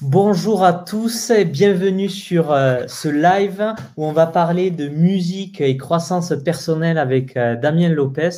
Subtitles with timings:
[0.00, 5.60] Bonjour à tous et bienvenue sur euh, ce live où on va parler de musique
[5.60, 8.30] et croissance personnelle avec euh, Damien Lopez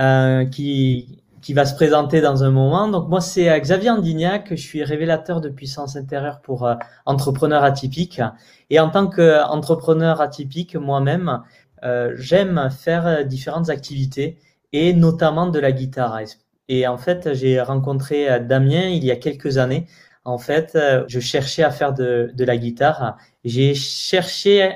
[0.00, 2.88] euh, qui, qui va se présenter dans un moment.
[2.88, 6.68] Donc moi c'est Xavier Andignac, je suis révélateur de puissance intérieure pour
[7.06, 8.20] entrepreneurs atypiques
[8.68, 11.40] et en tant qu'entrepreneur atypique moi-même,
[12.16, 14.38] j'aime faire différentes activités
[14.72, 16.18] et notamment de la guitare.
[16.68, 19.86] Et en fait, j'ai rencontré Damien il y a quelques années
[20.24, 23.16] en fait, euh, je cherchais à faire de, la guitare.
[23.44, 24.72] J'ai cherché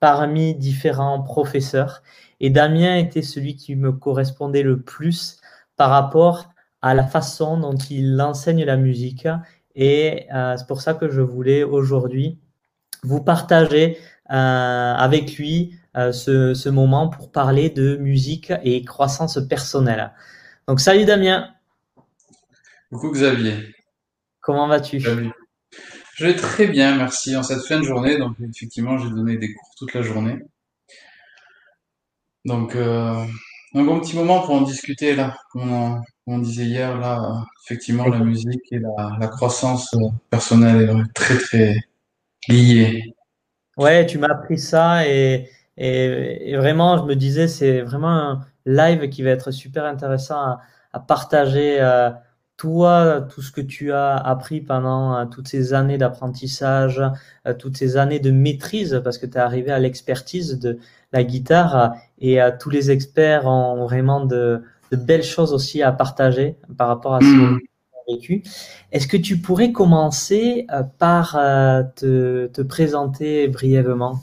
[0.00, 2.02] parmi différents professeurs
[2.40, 5.40] et Damien était celui qui me correspondait le plus
[5.76, 6.50] par rapport
[6.82, 9.26] à la façon dont il enseigne la musique.
[9.74, 12.38] Et euh, c'est pour ça que je voulais aujourd'hui
[13.02, 13.98] vous partager
[14.30, 20.12] euh, avec lui ce, ce, moment pour parler de musique et croissance personnelle.
[20.66, 21.50] Donc salut Damien.
[22.90, 23.74] Coucou Xavier.
[24.44, 25.00] Comment vas-tu?
[25.00, 27.34] Je vais très bien, merci.
[27.34, 30.38] En cette fin de journée, donc effectivement, j'ai donné des cours toute la journée.
[32.44, 33.24] Donc, euh,
[33.74, 38.18] un bon petit moment pour en discuter là, comme on, disait hier là, effectivement, la
[38.18, 39.96] musique et la, croissance
[40.28, 41.76] personnelle est très très
[42.48, 43.14] liée.
[43.78, 45.48] Ouais, tu m'as appris ça et,
[45.78, 50.58] et, vraiment, je me disais, c'est vraiment un live qui va être super intéressant
[50.92, 51.80] à, partager.
[51.80, 52.10] Euh,
[52.56, 57.02] toi, tout ce que tu as appris pendant euh, toutes ces années d'apprentissage,
[57.46, 60.78] euh, toutes ces années de maîtrise, parce que tu es arrivé à l'expertise de
[61.12, 66.56] la guitare et euh, tous les experts ont vraiment de, belles choses aussi à partager
[66.78, 67.58] par rapport à ce mmh.
[67.58, 68.42] que tu vécu.
[68.92, 70.68] Est-ce que tu pourrais commencer
[71.00, 71.32] par
[71.96, 74.20] te, te présenter brièvement?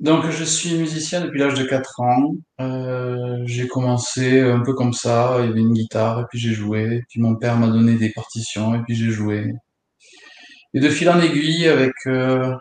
[0.00, 2.36] Donc, je suis musicien depuis l'âge de 4 ans.
[2.60, 5.38] Euh, j'ai commencé un peu comme ça.
[5.40, 7.02] Il y avait une guitare et puis j'ai joué.
[7.08, 9.50] Puis mon père m'a donné des partitions et puis j'ai joué.
[10.74, 12.54] Et de fil en aiguille, avec, euh,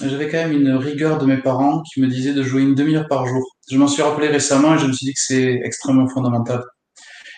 [0.00, 3.08] j'avais quand même une rigueur de mes parents qui me disaient de jouer une demi-heure
[3.08, 3.42] par jour.
[3.68, 6.62] Je m'en suis rappelé récemment et je me suis dit que c'est extrêmement fondamental.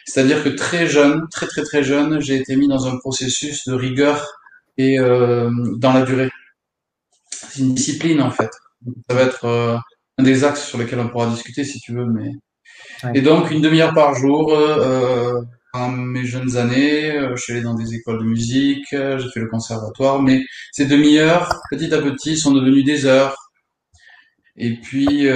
[0.04, 3.74] C'est-à-dire que très jeune, très très très jeune, j'ai été mis dans un processus de
[3.74, 4.26] rigueur
[4.76, 6.30] et euh, dans la durée.
[7.30, 8.50] C'est une discipline en fait.
[9.08, 9.76] Ça va être euh,
[10.18, 12.06] un des axes sur lesquels on pourra discuter si tu veux.
[12.06, 12.30] Mais...
[13.14, 15.40] Et donc, une demi-heure par jour, euh,
[15.74, 19.40] dans mes jeunes années, euh, je suis allé dans des écoles de musique, j'ai fait
[19.40, 23.36] le conservatoire, mais ces demi-heures, petit à petit, sont devenues des heures.
[24.56, 25.28] Et puis,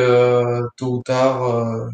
[0.77, 1.89] tôt ou tard,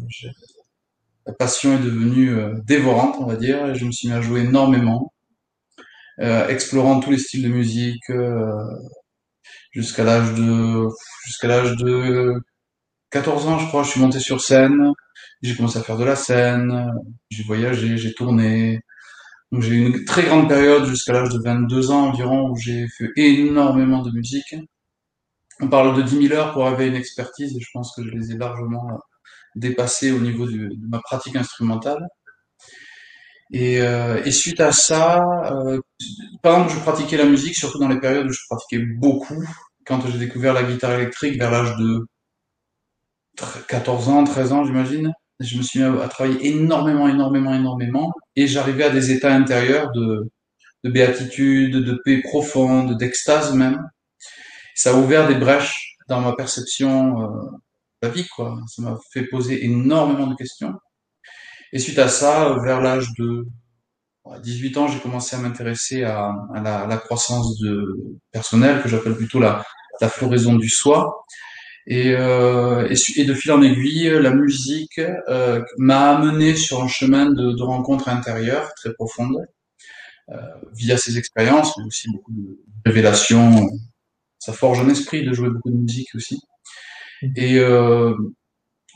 [1.27, 4.41] la passion est devenue dévorante, on va dire, et je me suis mis à jouer
[4.41, 5.13] énormément,
[6.17, 8.09] explorant tous les styles de musique,
[9.71, 10.87] jusqu'à l'âge de
[11.25, 12.33] jusqu'à l'âge de
[13.11, 14.91] 14 ans, je crois, je suis monté sur scène.
[15.41, 16.91] J'ai commencé à faire de la scène,
[17.29, 18.81] j'ai voyagé, j'ai tourné.
[19.51, 22.87] Donc j'ai eu une très grande période jusqu'à l'âge de 22 ans environ où j'ai
[22.89, 24.55] fait énormément de musique.
[25.61, 28.11] On parle de 10 000 heures pour avoir une expertise et je pense que je
[28.11, 28.99] les ai largement
[29.55, 32.07] dépassées au niveau de ma pratique instrumentale.
[33.51, 35.79] Et, euh, et, suite à ça, euh,
[36.43, 39.43] pendant que je pratiquais la musique, surtout dans les périodes où je pratiquais beaucoup,
[39.85, 42.05] quand j'ai découvert la guitare électrique vers l'âge de
[43.67, 48.45] 14 ans, 13 ans, j'imagine, je me suis mis à, travailler énormément, énormément, énormément, et
[48.45, 50.29] j'arrivais à des états intérieurs de,
[50.83, 53.79] de béatitude, de paix profonde, d'extase même.
[54.75, 57.27] Ça a ouvert des brèches dans ma perception euh,
[58.01, 58.59] de la vie, quoi.
[58.67, 60.73] Ça m'a fait poser énormément de questions.
[61.73, 63.45] Et suite à ça, vers l'âge de
[64.43, 69.63] 18 ans, j'ai commencé à m'intéresser à, la, croissance de, personnelle, que j'appelle plutôt la,
[70.01, 71.25] la floraison du soi.
[71.87, 77.31] Et, euh, et, de fil en aiguille, la musique euh, m'a amené sur un chemin
[77.31, 79.43] de, de rencontres intérieures très profondes,
[80.31, 80.35] euh,
[80.75, 83.67] via ces expériences, mais aussi beaucoup de révélations.
[84.37, 86.39] Ça forge un esprit de jouer beaucoup de musique aussi.
[87.35, 88.13] Et, euh,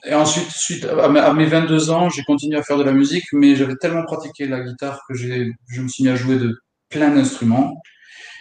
[0.06, 3.56] et ensuite, suite à mes 22 ans, j'ai continué à faire de la musique, mais
[3.56, 6.60] j'avais tellement pratiqué la guitare que je me suis mis à jouer de
[6.90, 7.74] plein d'instruments.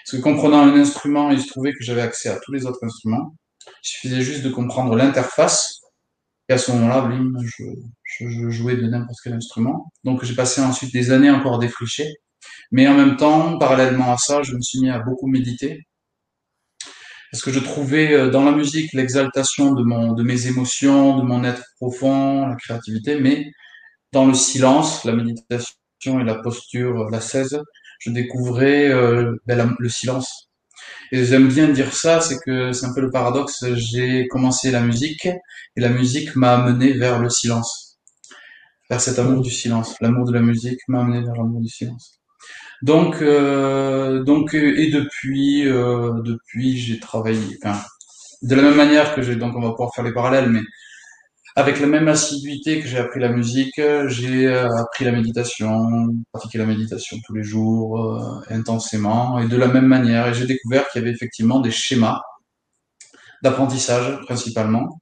[0.04, 2.82] Parce que comprenant un instrument, il se trouvait que j'avais accès à tous les autres
[2.82, 3.36] instruments.
[3.66, 5.80] Il suffisait juste de comprendre l'interface.
[6.48, 7.08] Et à ce moment-là,
[7.44, 7.64] je,
[8.02, 9.92] je, je, jouais de n'importe quel instrument.
[10.02, 12.12] Donc j'ai passé ensuite des années encore à défricher.
[12.72, 15.86] Mais en même temps, parallèlement à ça, je me suis mis à beaucoup méditer
[17.32, 21.64] parce que je trouvais euh, dans la musique l'exaltation de, mes émotions, de mon être
[21.76, 23.50] profond, la créativité, mais
[24.12, 27.62] dans le silence, la méditation et la posture, la 16,
[28.00, 30.50] je découvrais euh, ben, le silence.
[31.10, 33.64] Et j'aime bien dire ça, c'est que c'est un peu le paradoxe.
[33.76, 37.98] J'ai commencé la musique et la musique m'a amené vers le silence,
[38.90, 39.96] vers cet amour du silence.
[40.02, 42.21] L'amour de la musique m'a amené vers l'amour du silence.
[42.82, 47.58] Donc, euh, donc et depuis, euh, depuis, j'ai travaillé.
[47.62, 47.80] Enfin,
[48.42, 49.36] de la même manière que j'ai.
[49.36, 50.62] Donc, on va pouvoir faire les parallèles, mais
[51.56, 56.66] avec la même assiduité que j'ai appris la musique, j'ai appris la méditation, pratiqué la
[56.66, 60.28] méditation tous les jours, intensément, et de la même manière.
[60.28, 62.20] Et j'ai découvert qu'il y avait effectivement des schémas
[63.42, 65.00] d'apprentissage principalement.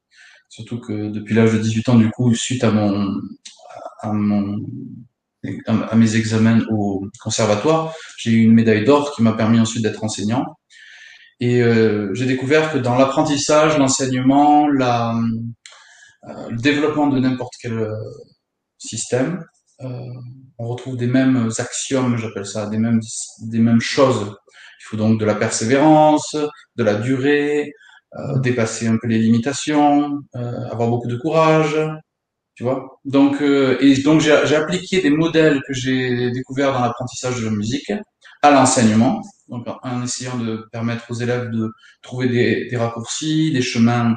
[0.48, 3.06] Surtout que depuis l'âge de 18 ans, du coup, suite à mon,
[4.00, 4.58] à mon,
[5.66, 10.04] à mes examens au conservatoire, j'ai eu une médaille d'or qui m'a permis ensuite d'être
[10.04, 10.44] enseignant.
[11.40, 15.14] Et euh, j'ai découvert que dans l'apprentissage, l'enseignement, la,
[16.28, 17.94] euh, le développement de n'importe quel euh,
[18.76, 19.42] système,
[19.82, 19.88] euh,
[20.58, 23.00] on retrouve des mêmes axiomes, j'appelle ça, des mêmes,
[23.40, 24.36] des mêmes choses.
[24.80, 26.36] Il faut donc de la persévérance,
[26.76, 27.72] de la durée,
[28.18, 31.76] euh, dépasser un peu les limitations, euh, avoir beaucoup de courage,
[32.60, 33.00] tu vois?
[33.06, 37.52] Donc, euh, et donc j'ai appliqué des modèles que j'ai découverts dans l'apprentissage de la
[37.52, 37.90] musique
[38.42, 41.72] à l'enseignement, donc en essayant de permettre aux élèves de
[42.02, 44.14] trouver des, des raccourcis, des chemins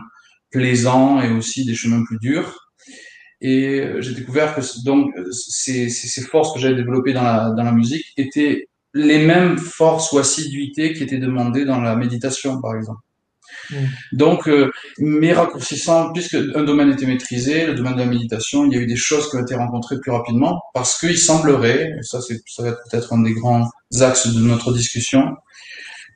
[0.51, 2.68] plaisants et aussi des chemins plus durs.
[3.40, 7.72] Et j'ai découvert que donc ces, ces, forces que j'avais développées dans la, dans la
[7.72, 13.00] musique étaient les mêmes forces ou assiduités qui étaient demandées dans la méditation, par exemple.
[13.69, 13.75] Mm.
[14.11, 18.73] Donc, euh, mes raccourcissant, puisque un domaine était maîtrisé, le domaine de la méditation, il
[18.73, 22.03] y a eu des choses qui ont été rencontrées plus rapidement, parce qu'il semblerait, et
[22.03, 23.69] ça, ça va être peut-être un des grands
[24.01, 25.35] axes de notre discussion,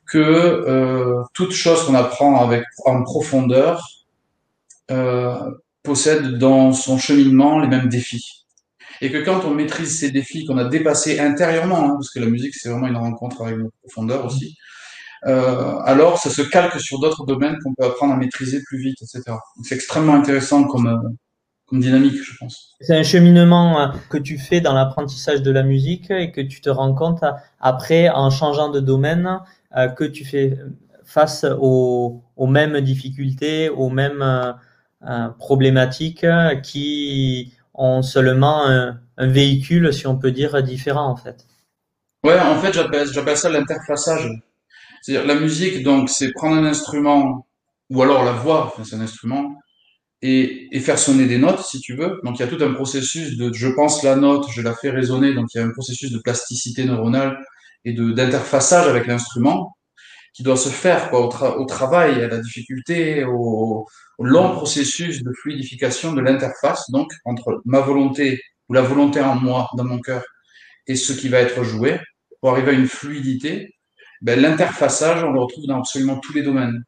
[0.08, 3.86] que euh, toute chose qu'on apprend avec en profondeur
[4.90, 5.38] euh,
[5.82, 8.46] possède dans son cheminement les mêmes défis.
[9.00, 12.26] Et que quand on maîtrise ces défis qu'on a dépassés intérieurement, hein, parce que la
[12.26, 14.56] musique c'est vraiment une rencontre avec notre profondeur aussi,
[15.22, 19.36] alors ça se calque sur d'autres domaines qu'on peut apprendre à maîtriser plus vite, etc.
[19.62, 21.08] C'est extrêmement intéressant comme, euh,
[21.66, 22.76] comme dynamique, je pense.
[22.80, 26.60] C'est un cheminement euh, que tu fais dans l'apprentissage de la musique et que tu
[26.60, 27.24] te rends compte
[27.60, 29.40] après, en changeant de domaine,
[29.96, 30.58] que tu fais
[31.04, 34.54] face aux, aux mêmes difficultés, aux mêmes
[35.38, 36.24] problématiques
[36.62, 41.46] qui ont seulement un, un, véhicule, si on peut dire, différent en fait.
[42.24, 44.28] Ouais, en fait, j'appelle ça l'interfaçage.
[45.08, 47.46] C'est-à-dire la musique, donc, c'est prendre un instrument,
[47.88, 49.56] ou alors la voix, enfin, c'est un instrument,
[50.20, 52.20] et, faire sonner des notes, si tu veux.
[52.24, 54.90] Donc il y a tout un processus de je pense la note, je la fais
[54.90, 57.42] résonner, donc il y a un processus de plasticité neuronale
[57.86, 59.78] et d'interfaçage avec l'instrument
[60.34, 63.86] qui doit se faire quoi, au, au, travail, à la difficulté, au,
[64.18, 69.36] au long processus de fluidification de l'interface, donc entre ma volonté ou la volonté en
[69.36, 70.22] moi, dans mon cœur,
[70.86, 71.98] et ce qui va être joué,
[72.42, 73.74] pour arriver à une fluidité
[74.22, 76.84] ben, l'interfaçage, on le retrouve dans absolument tous les domaines.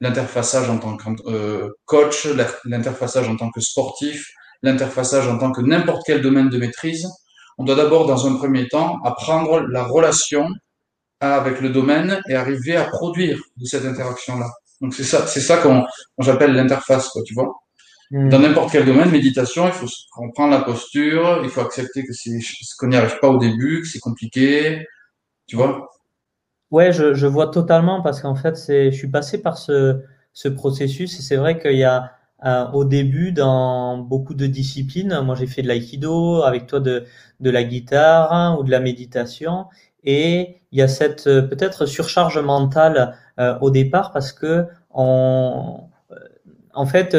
[0.00, 2.26] L'interfaçage en tant que euh, coach,
[2.64, 4.28] l'interfaçage en tant que sportif,
[4.62, 7.08] l'interfaçage en tant que n'importe quel domaine de maîtrise.
[7.58, 10.48] On doit d'abord, dans un premier temps, apprendre la relation
[11.20, 14.50] avec le domaine et arriver à produire de cette interaction-là.
[14.80, 15.84] Donc c'est ça, c'est ça qu'on
[16.18, 17.54] j'appelle l'interface, quoi, tu vois.
[18.10, 18.28] Hmm.
[18.28, 22.38] Dans n'importe quel domaine, méditation, il faut comprendre la posture, il faut accepter que c'est
[22.78, 24.86] qu'on n'y arrive pas au début, que c'est compliqué,
[25.46, 25.88] tu vois.
[26.74, 30.48] Ouais, je, je vois totalement parce qu'en fait, c'est, je suis passé par ce, ce
[30.48, 32.12] processus et c'est vrai qu'il y a
[32.44, 37.04] euh, au début dans beaucoup de disciplines, moi j'ai fait de l'aïkido, avec toi de,
[37.40, 39.66] de la guitare hein, ou de la méditation
[40.02, 45.84] et il y a cette euh, peut-être surcharge mentale euh, au départ parce que on,
[46.74, 47.16] en fait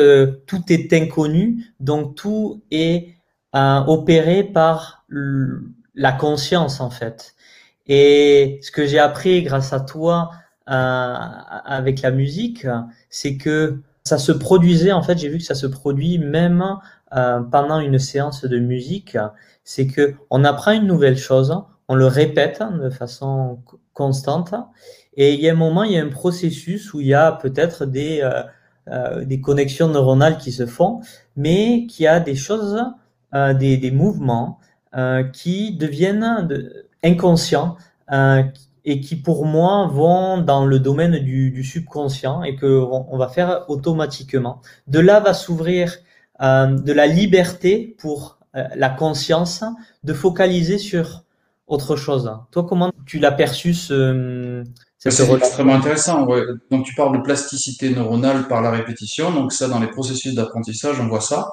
[0.48, 3.16] tout est inconnu, donc tout est
[3.54, 5.06] opéré par
[5.96, 7.35] la conscience en fait.
[7.88, 10.32] Et ce que j'ai appris grâce à toi
[10.70, 11.16] euh,
[11.66, 12.66] avec la musique,
[13.10, 16.64] c'est que ça se produisait, en fait, j'ai vu que ça se produit même
[17.16, 19.18] euh, pendant une séance de musique.
[19.64, 21.56] C'est que on apprend une nouvelle chose,
[21.88, 23.60] on le répète de façon
[23.94, 24.54] constante,
[25.18, 27.32] et il y a un moment, il y a un processus où il y a
[27.32, 28.44] peut-être des, euh,
[28.90, 31.02] euh des connexions neuronales qui se font,
[31.36, 32.84] mais qui a des choses,
[33.34, 34.60] euh, des, des mouvements
[34.96, 37.78] euh, qui deviennent de, inconscients
[38.12, 38.44] euh,
[38.84, 43.28] et qui pour moi vont dans le domaine du, du subconscient et que on, va
[43.28, 44.62] faire automatiquement.
[44.88, 45.98] De là va s'ouvrir
[46.42, 49.64] euh, de la liberté pour euh, la conscience
[50.04, 51.24] de focaliser sur
[51.68, 52.32] autre chose.
[52.52, 54.64] Toi, comment tu l'as perçu ce,
[54.98, 56.26] c'est extrêmement intéressant.
[56.26, 56.42] Ouais.
[56.72, 59.32] Donc tu parles de plasticité neuronale par la répétition.
[59.32, 61.48] Donc ça, dans les processus d'apprentissage, on voit ça.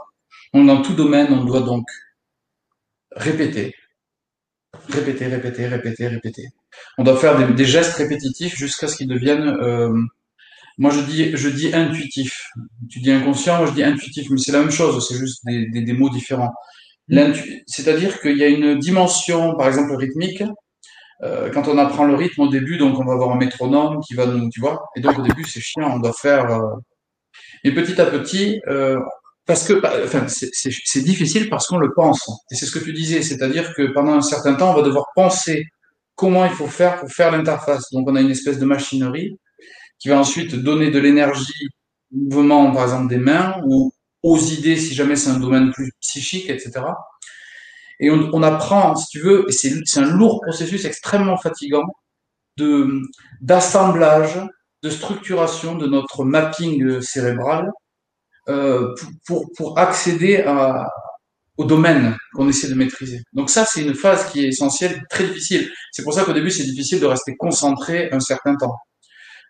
[0.54, 1.86] Donc, dans tout domaine, on doit donc
[3.12, 3.74] répéter,
[4.88, 6.48] répéter, répéter, répéter, répéter.
[6.98, 9.92] On doit faire des, gestes répétitifs jusqu'à ce qu'ils deviennent, euh,
[10.78, 12.48] moi je dis, je dis intuitif.
[12.90, 15.68] Tu dis inconscient, moi je dis intuitif, mais c'est la même chose, c'est juste des,
[15.68, 16.52] des, des mots différents.
[17.66, 20.42] C'est-à-dire qu'il y a une dimension, par exemple rythmique,
[21.22, 24.14] euh, quand on apprend le rythme au début, donc on va avoir un métronome qui
[24.14, 26.50] va nous, tu vois, et donc au début c'est chiant, on doit faire.
[26.50, 26.74] Euh,
[27.64, 28.98] et petit à petit, euh,
[29.46, 32.28] parce que, bah, enfin, c'est difficile parce qu'on le pense.
[32.50, 35.06] Et c'est ce que tu disais, c'est-à-dire que pendant un certain temps, on va devoir
[35.16, 35.66] penser
[36.14, 37.90] comment il faut faire pour faire l'interface.
[37.92, 39.36] Donc on a une espèce de machinerie
[39.98, 41.68] qui va ensuite donner de l'énergie
[42.14, 45.90] au mouvement, par exemple, des mains ou aux idées si jamais c'est un domaine plus
[46.00, 46.84] psychique, etc.
[47.98, 51.84] Et on, on apprend, si tu veux, et c'est un lourd processus extrêmement fatigant
[52.58, 53.00] de
[53.40, 54.38] d'assemblage,
[54.82, 57.70] de structuration de notre mapping cérébral
[58.48, 58.94] euh,
[59.26, 60.88] pour, pour, accéder à,
[61.56, 63.22] au domaine qu'on essaie de maîtriser.
[63.32, 65.70] Donc ça, c'est une phase qui est essentielle, très difficile.
[65.92, 68.76] C'est pour ça qu'au début, c'est difficile de rester concentré un certain temps.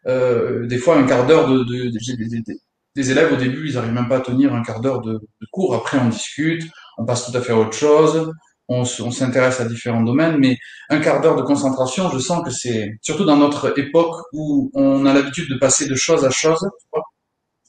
[0.07, 2.59] Euh, des fois, un quart d'heure de, de, de,
[2.95, 5.19] des élèves au début, ils n'arrivent même pas à tenir un quart d'heure de,
[5.51, 5.75] cours.
[5.75, 6.65] Après, on discute,
[6.99, 8.31] on passe tout à fait à autre chose,
[8.69, 10.57] on, s'intéresse à différents domaines, mais
[10.89, 15.05] un quart d'heure de concentration, je sens que c'est, surtout dans notre époque où on
[15.07, 16.67] a l'habitude de passer de chose à chose,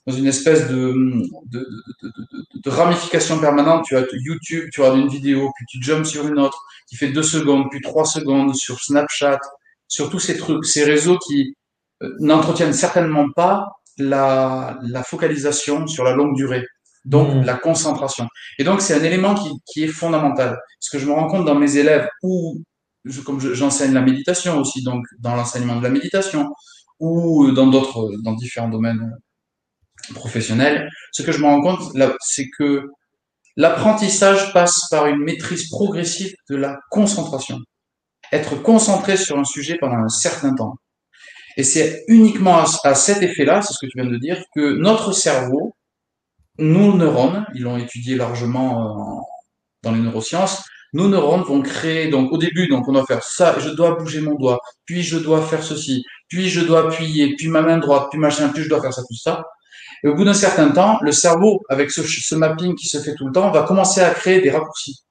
[0.05, 0.93] dans une espèce de,
[1.45, 1.60] de,
[2.01, 2.12] de,
[2.63, 3.86] de, ramification permanente.
[3.86, 7.10] Tu as YouTube, tu as une vidéo, puis tu jumps sur une autre qui fait
[7.10, 9.39] deux secondes, puis trois secondes sur Snapchat,
[9.88, 11.55] sur tous ces trucs, ces réseaux qui
[12.01, 13.67] euh, n'entretiennent certainement pas
[13.98, 16.65] la, la focalisation sur la longue durée,
[17.05, 17.45] donc mmh.
[17.45, 18.27] la concentration.
[18.60, 20.60] Et donc c'est un élément qui, qui est fondamental.
[20.79, 22.62] Ce que je me rends compte dans mes élèves ou
[23.05, 26.51] je, comme j'enseigne la méditation aussi, donc dans l'enseignement de la méditation
[27.00, 29.15] ou dans d'autres, dans différents domaines
[30.13, 32.89] professionnels, ce que je me rends compte, c'est que
[33.55, 37.60] l'apprentissage passe par une maîtrise progressive de la concentration.
[38.31, 40.75] Être concentré sur un sujet pendant un certain temps.
[41.55, 45.12] Et c'est uniquement à, cet effet-là, c'est ce que tu viens de dire, que notre
[45.12, 45.75] cerveau,
[46.57, 49.22] nos neurones, ils l'ont étudié largement euh,
[49.83, 53.57] dans les neurosciences, nos neurones vont créer, donc au début, donc on doit faire ça,
[53.60, 57.48] je dois bouger mon doigt, puis je dois faire ceci, puis je dois appuyer, puis
[57.48, 59.43] ma main droite, puis machin, puis je dois faire ça, tout ça.
[60.03, 63.15] Et au bout d'un certain temps, le cerveau, avec ce, ce, mapping qui se fait
[63.15, 65.03] tout le temps, va commencer à créer des raccourcis.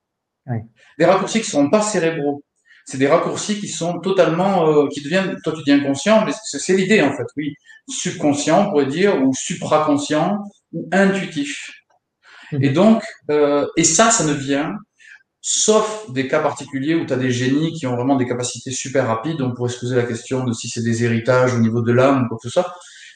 [0.99, 2.43] Des raccourcis qui ne sont pas cérébraux
[2.85, 6.77] c'est des raccourcis qui sont totalement, euh, qui deviennent, toi tu dis inconscient, mais c'est
[6.77, 7.55] l'idée en fait, oui.
[7.89, 10.39] Subconscient, on pourrait dire, ou supraconscient,
[10.73, 11.71] ou intuitif.
[12.53, 12.65] Mhm.
[12.65, 14.75] Et donc, euh, et ça, ça ne vient,
[15.41, 19.07] sauf des cas particuliers où tu as des génies qui ont vraiment des capacités super
[19.07, 21.93] rapides, on pourrait se poser la question de si c'est des héritages au niveau de
[21.93, 22.73] l'âme ou quoi que ce soit.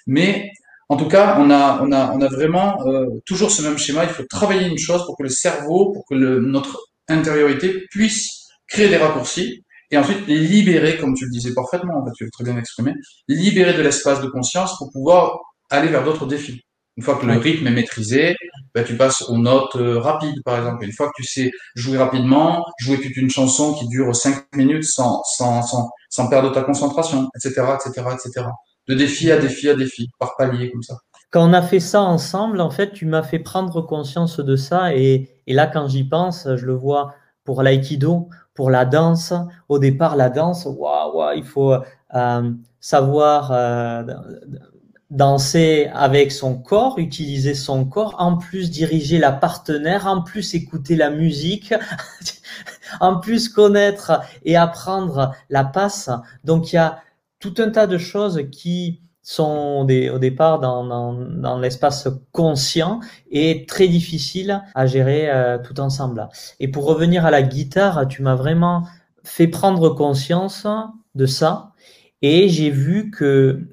[0.06, 0.50] Mais
[0.88, 4.04] en tout cas, on a, on a, on a vraiment euh, toujours ce même schéma.
[4.04, 6.78] Il faut travailler une chose pour que le cerveau, pour que le, notre
[7.08, 12.30] intériorité puisse créer des raccourcis et ensuite libérer, comme tu le disais parfaitement, tu l'as
[12.30, 12.92] très bien exprimé,
[13.28, 15.38] libérer de l'espace de conscience pour pouvoir
[15.70, 16.62] aller vers d'autres défis.
[16.96, 18.34] Une fois que le rythme est maîtrisé,
[18.74, 20.84] ben, tu passes aux notes euh, rapides, par exemple.
[20.84, 24.84] Une fois que tu sais jouer rapidement, jouer toute une chanson qui dure cinq minutes
[24.84, 28.46] sans, sans, sans, sans perdre ta concentration, etc., etc., etc.
[28.88, 30.98] De défi à défi à défi, par palier, comme ça.
[31.30, 34.94] Quand on a fait ça ensemble, en fait, tu m'as fait prendre conscience de ça.
[34.94, 37.14] Et, et là, quand j'y pense, je le vois
[37.44, 39.32] pour l'aïkido, pour la danse.
[39.68, 41.74] Au départ, la danse, waouh, il faut
[42.14, 42.50] euh,
[42.80, 44.04] savoir euh,
[45.10, 50.96] danser avec son corps, utiliser son corps, en plus diriger la partenaire, en plus écouter
[50.96, 51.74] la musique,
[53.00, 56.10] en plus connaître et apprendre la passe.
[56.44, 56.98] Donc il y a
[57.38, 64.62] tout un tas de choses qui sont au départ dans, l'espace conscient et très difficile
[64.76, 66.28] à gérer euh, tout ensemble.
[66.60, 68.86] Et pour revenir à la guitare, tu m'as vraiment
[69.24, 70.64] fait prendre conscience
[71.16, 71.72] de ça
[72.22, 73.66] et j'ai vu que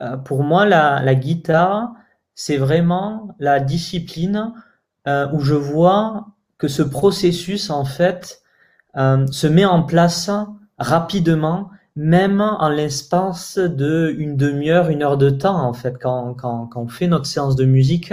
[0.00, 1.92] euh, pour moi la, la guitare
[2.34, 4.54] c'est vraiment la discipline
[5.06, 8.42] euh, où je vois que ce processus en fait
[8.94, 10.30] se met en place
[10.78, 16.66] rapidement même en l'espace de une demi-heure, une heure de temps, en fait, quand, quand,
[16.66, 18.12] quand on fait notre séance de musique.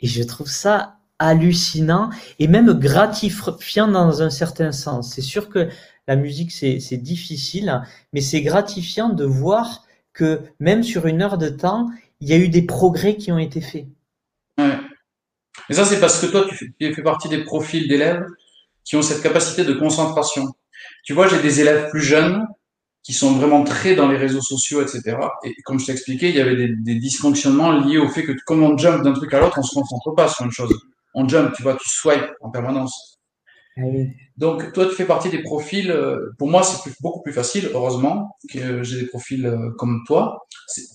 [0.00, 2.08] Et je trouve ça hallucinant
[2.38, 5.12] et même gratifiant dans un certain sens.
[5.14, 5.68] C'est sûr que
[6.08, 11.48] la musique, c'est difficile, mais c'est gratifiant de voir que même sur une heure de
[11.48, 13.86] temps, il y a eu des progrès qui ont été faits.
[14.58, 14.78] Ouais.
[15.68, 18.26] Mais ça, c'est parce que toi, tu fais partie des profils d'élèves
[18.82, 20.48] qui ont cette capacité de concentration.
[21.04, 22.46] Tu vois, j'ai des élèves plus jeunes
[23.02, 25.16] qui sont vraiment très dans les réseaux sociaux, etc.
[25.44, 28.32] Et comme je t'ai expliqué, il y avait des, des, dysfonctionnements liés au fait que
[28.44, 30.74] comme on jump d'un truc à l'autre, on se concentre pas sur une chose.
[31.14, 33.18] On jump, tu vois, tu swipes en permanence.
[33.78, 33.82] Ah
[34.36, 35.90] Donc toi, tu fais partie des profils.
[35.90, 40.46] Euh, pour moi, c'est beaucoup plus facile, heureusement, que j'ai des profils euh, comme toi,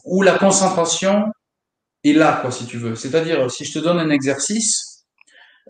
[0.06, 1.26] où la concentration
[2.04, 2.96] est là, quoi, si tu veux.
[2.96, 4.95] C'est-à-dire, si je te donne un exercice,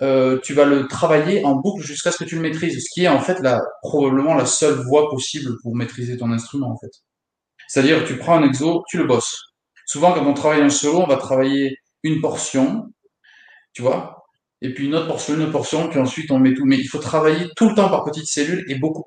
[0.02, 3.06] euh, tu vas le travailler en boucle jusqu'à ce que tu le maîtrises, ce qui
[3.06, 6.92] est en fait la, probablement la seule voie possible pour maîtriser ton instrument en fait.
[7.68, 9.38] C'est-à-dire tu prends un exo, tu le bosses.
[9.86, 12.92] Souvent quand on travaille un solo, on va travailler une portion,
[13.74, 14.25] tu vois,
[14.62, 16.66] et puis une autre portion, une autre portion, puis ensuite on met tout.
[16.66, 19.04] Mais il faut travailler tout le temps par petites cellules et beaucoup,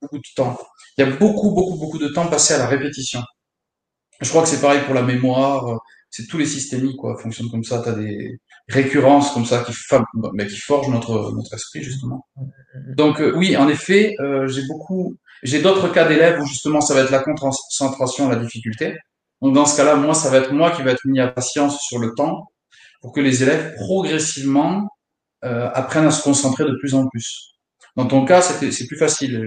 [0.00, 0.58] beaucoup, de temps.
[0.96, 3.22] Il y a beaucoup, beaucoup, beaucoup de temps passé à la répétition.
[4.20, 5.78] Je crois que c'est pareil pour la mémoire,
[6.10, 7.82] c'est tous les systémiques quoi, fonctionnent comme ça.
[7.82, 9.72] Tu as des récurrences comme ça qui,
[10.34, 12.26] mais qui forgent notre, notre esprit justement.
[12.96, 16.94] Donc euh, oui, en effet, euh, j'ai beaucoup, j'ai d'autres cas d'élèves où justement ça
[16.94, 18.96] va être la concentration, la difficulté.
[19.42, 21.80] Donc dans ce cas-là, moi, ça va être moi qui va être mis à patience
[21.80, 22.50] sur le temps
[23.00, 24.88] pour que les élèves progressivement
[25.44, 27.52] euh, apprennent à se concentrer de plus en plus.
[27.94, 29.46] Dans ton cas, c'est plus facile.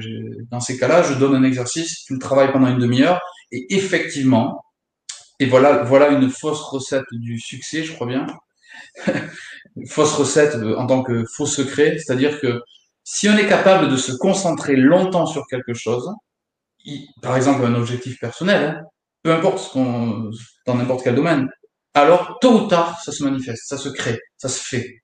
[0.49, 3.21] Dans ces cas-là, je donne un exercice, tu le travailles pendant une demi-heure,
[3.51, 4.63] et effectivement,
[5.39, 8.25] et voilà, voilà une fausse recette du succès, je crois bien.
[9.87, 12.61] fausse recette en tant que faux secret, c'est-à-dire que
[13.03, 16.11] si on est capable de se concentrer longtemps sur quelque chose,
[17.21, 18.83] par exemple un objectif personnel, hein,
[19.23, 20.29] peu importe ce qu'on,
[20.65, 21.49] dans n'importe quel domaine,
[21.93, 25.01] alors tôt ou tard, ça se manifeste, ça se crée, ça se fait.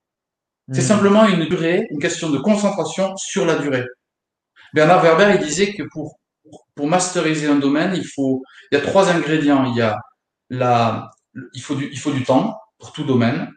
[0.71, 0.85] C'est hmm.
[0.85, 3.85] simplement une durée, une question de concentration sur la durée.
[4.73, 6.19] Bernard Werber, il disait que pour,
[6.75, 9.65] pour masteriser un domaine, il faut, il y a trois ingrédients.
[9.65, 9.97] Il y a
[10.49, 11.11] la,
[11.53, 13.51] il faut du, il faut du temps pour tout domaine.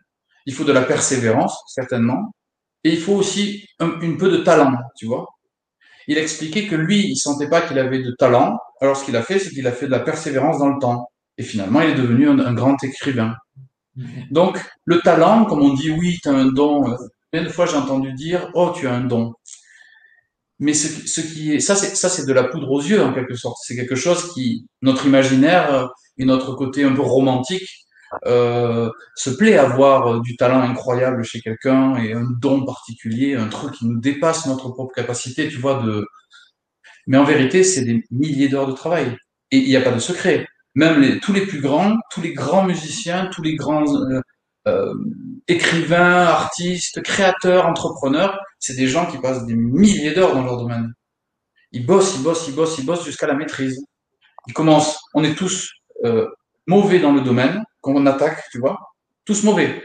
[0.49, 2.33] Il faut de la persévérance, certainement.
[2.83, 5.27] Et il faut aussi un, une peu de talent, tu vois.
[6.07, 8.59] Il expliquait que lui, il sentait pas qu'il avait de talent.
[8.81, 11.11] Alors ce qu'il a fait, c'est qu'il a fait de la persévérance dans le temps.
[11.37, 13.35] Et finalement, il est devenu un, grand écrivain.
[13.99, 14.33] Mm-hmm.
[14.33, 16.97] Donc, le talent, comme on dit, oui, tu as un don.
[17.31, 19.35] Combien de fois j'ai entendu dire, oh, tu as un don.
[20.61, 23.13] Mais ce, ce qui est, ça, c'est, ça, c'est de la poudre aux yeux, en
[23.13, 23.59] quelque sorte.
[23.61, 25.87] C'est quelque chose qui, notre imaginaire euh,
[26.17, 27.69] et notre côté un peu romantique,
[28.27, 33.35] euh, se plaît à voir euh, du talent incroyable chez quelqu'un et un don particulier,
[33.35, 36.07] un truc qui nous dépasse notre propre capacité, tu vois, de,
[37.07, 39.17] mais en vérité, c'est des milliers d'heures de travail.
[39.51, 40.47] Et il n'y a pas de secret
[40.79, 44.21] même les, tous les plus grands, tous les grands musiciens, tous les grands euh,
[44.69, 44.95] euh,
[45.49, 50.93] écrivains, artistes, créateurs, entrepreneurs, c'est des gens qui passent des milliers d'heures dans leur domaine.
[51.73, 53.85] Ils bossent, ils bossent, ils bossent, ils bossent jusqu'à la maîtrise.
[54.47, 55.69] Ils commencent, on est tous
[56.05, 56.29] euh,
[56.69, 58.79] mauvais dans le domaine, quand on attaque, tu vois,
[59.25, 59.83] tous mauvais.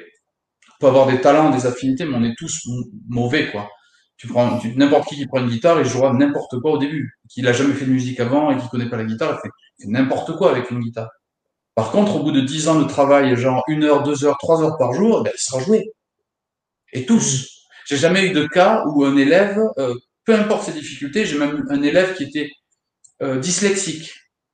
[0.70, 2.68] On peut avoir des talents, des affinités, mais on est tous
[3.08, 3.70] mauvais, quoi.
[4.18, 7.42] Tu prends n'importe qui qui prend une guitare et jouera n'importe quoi au début, qui
[7.42, 9.50] n'a jamais fait de musique avant et qui connaît pas la guitare, il
[9.84, 11.10] fait n'importe quoi avec une guitare.
[11.76, 14.62] Par contre, au bout de dix ans de travail, genre une heure, deux heures, trois
[14.64, 15.92] heures par jour, ben, il sera joué.
[16.94, 17.68] Et tous.
[17.86, 21.66] J'ai jamais eu de cas où un élève, euh, peu importe ses difficultés, j'ai même
[21.70, 22.50] un élève qui était
[23.22, 24.12] euh, dyslexique,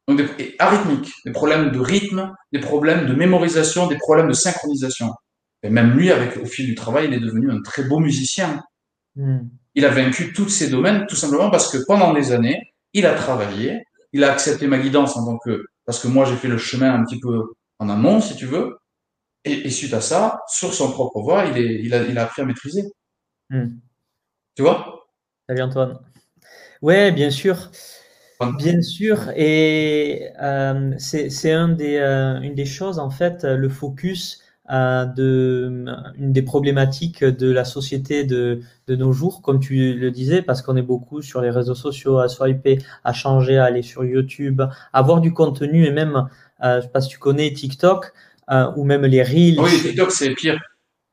[0.10, 5.14] donc des, arythmique, des problèmes de rythme, des problèmes de mémorisation, des problèmes de synchronisation.
[5.62, 8.64] Et même lui, avec au fil du travail, il est devenu un très beau musicien.
[9.16, 9.42] Hmm.
[9.76, 13.14] Il a vaincu tous ces domaines tout simplement parce que pendant des années, il a
[13.14, 16.58] travaillé, il a accepté ma guidance en tant que, parce que moi j'ai fait le
[16.58, 18.80] chemin un petit peu en amont, si tu veux.
[19.46, 22.42] Et, suite à ça, sur son propre voie, il, est, il, a, il a appris
[22.42, 22.84] à maîtriser.
[23.50, 23.78] Hmm.
[24.56, 25.08] Tu vois?
[25.48, 26.00] Salut Antoine.
[26.82, 27.70] Ouais, bien sûr.
[28.58, 29.30] Bien sûr.
[29.36, 35.86] Et euh, c'est un des, euh, une des choses, en fait, le focus de,
[36.18, 40.62] une des problématiques de la société de, de nos jours, comme tu le disais, parce
[40.62, 44.62] qu'on est beaucoup sur les réseaux sociaux à swiper, à changer, à aller sur YouTube,
[44.62, 46.28] à avoir du contenu et même,
[46.64, 48.14] euh, je sais pas si tu connais TikTok
[48.52, 49.60] euh, ou même les Reels.
[49.60, 50.60] Oui, TikTok, c'est pire.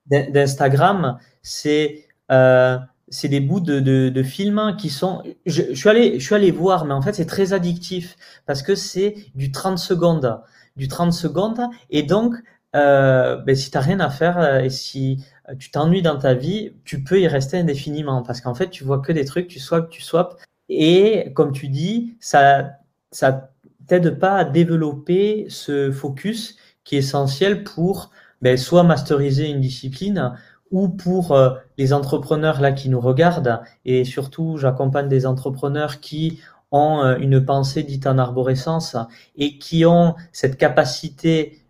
[0.07, 5.23] D'Instagram, c'est euh, c'est des bouts de, de, de, films qui sont.
[5.47, 8.17] Je, je, suis allé, je suis allé voir, mais en fait, c'est très addictif
[8.47, 10.41] parce que c'est du 30 secondes.
[10.77, 11.61] Du 30 secondes.
[11.91, 12.35] Et donc,
[12.75, 16.19] euh, ben, si tu n'as rien à faire euh, et si euh, tu t'ennuies dans
[16.19, 19.49] ta vie, tu peux y rester indéfiniment parce qu'en fait, tu vois que des trucs,
[19.49, 20.37] tu swaps, tu swaps.
[20.69, 22.79] Et comme tu dis, ça
[23.13, 23.51] ça
[23.87, 28.11] t'aide pas à développer ce focus qui est essentiel pour
[28.43, 30.35] ben, soit masteriser une discipline
[30.71, 31.39] ou pour
[31.79, 36.41] les entrepreneurs là qui nous regardent et surtout j'accompagne des entrepreneurs qui
[36.73, 38.97] ont une pensée dite en arborescence
[39.37, 41.63] et qui ont cette capacité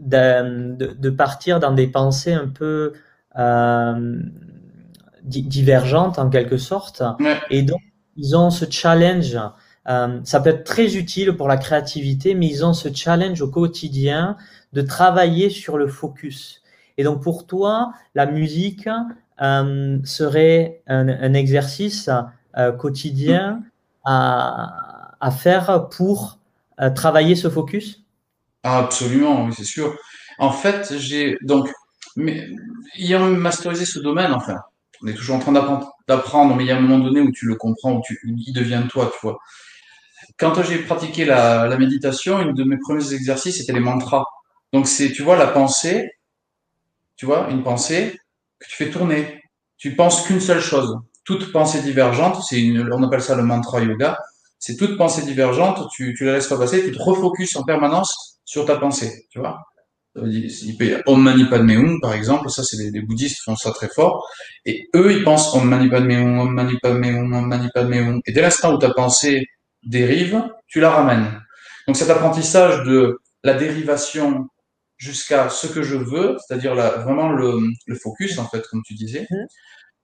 [0.00, 2.94] de, de, partir dans des pensées un peu
[3.38, 4.20] euh,
[5.22, 7.02] divergentes en quelque sorte.
[7.50, 7.80] Et donc,
[8.16, 9.38] ils ont ce challenge.
[9.88, 13.48] Euh, ça peut être très utile pour la créativité, mais ils ont ce challenge au
[13.48, 14.36] quotidien
[14.72, 16.62] de travailler sur le focus.
[17.00, 18.86] Et donc, pour toi, la musique
[19.40, 22.10] euh, serait un, exercice
[22.58, 23.62] euh, quotidien
[24.04, 26.38] à, faire pour
[26.78, 28.04] euh, travailler ce focus?
[28.64, 29.96] Absolument, oui, c'est sûr.
[30.38, 31.70] En fait, j'ai donc
[32.98, 34.58] ayant masterisé ce domaine, enfin,
[35.02, 35.52] on est toujours en train
[36.06, 38.82] d'apprendre, mais il y a un moment donné où tu le comprends, où il devient
[38.90, 39.38] toi, tu vois.
[40.38, 44.26] Quand j'ai pratiqué la, la méditation, une de mes premiers exercices, c'était les mantras.
[44.74, 46.10] Donc c'est, tu vois, la pensée,
[47.20, 48.18] tu vois, une pensée
[48.58, 49.42] que tu fais tourner.
[49.76, 50.96] Tu penses qu'une seule chose.
[51.22, 54.18] Toute pensée divergente, c'est une, on appelle ça le mantra yoga.
[54.58, 58.40] C'est toute pensée divergente, tu, tu la laisses pas passer, tu te refocuses en permanence
[58.46, 59.60] sur ta pensée, tu vois.
[60.16, 61.44] Il Om Mani
[61.76, 64.26] Hum, par exemple, ça c'est les, les, bouddhistes font ça très fort,
[64.64, 68.20] et eux ils pensent Om Mani Padme Hum, Om Mani Padme Hum, Om Mani Padme
[68.24, 69.46] et dès l'instant où ta pensée
[69.82, 71.38] dérive, tu la ramènes.
[71.86, 74.48] Donc cet apprentissage de la dérivation
[75.00, 79.26] jusqu'à ce que je veux, c'est-à-dire vraiment le, le, focus en fait, comme tu disais,
[79.30, 79.36] mmh.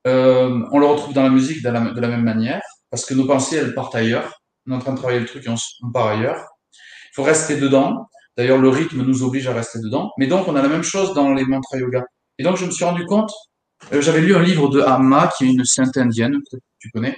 [0.08, 3.14] euh, on le retrouve dans la musique de la, de la, même manière, parce que
[3.14, 5.56] nos pensées elles partent ailleurs, on est en train de travailler le truc et on,
[5.84, 6.44] on part ailleurs.
[6.72, 10.12] Il faut rester dedans, D'ailleurs, le rythme nous oblige à rester dedans.
[10.18, 12.04] Mais donc, on a la même chose dans les mantras yoga.
[12.38, 13.32] Et donc, je me suis rendu compte,
[13.92, 16.90] euh, j'avais lu un livre de Amma, qui est une sainte indienne, peut-être que tu
[16.90, 17.16] connais,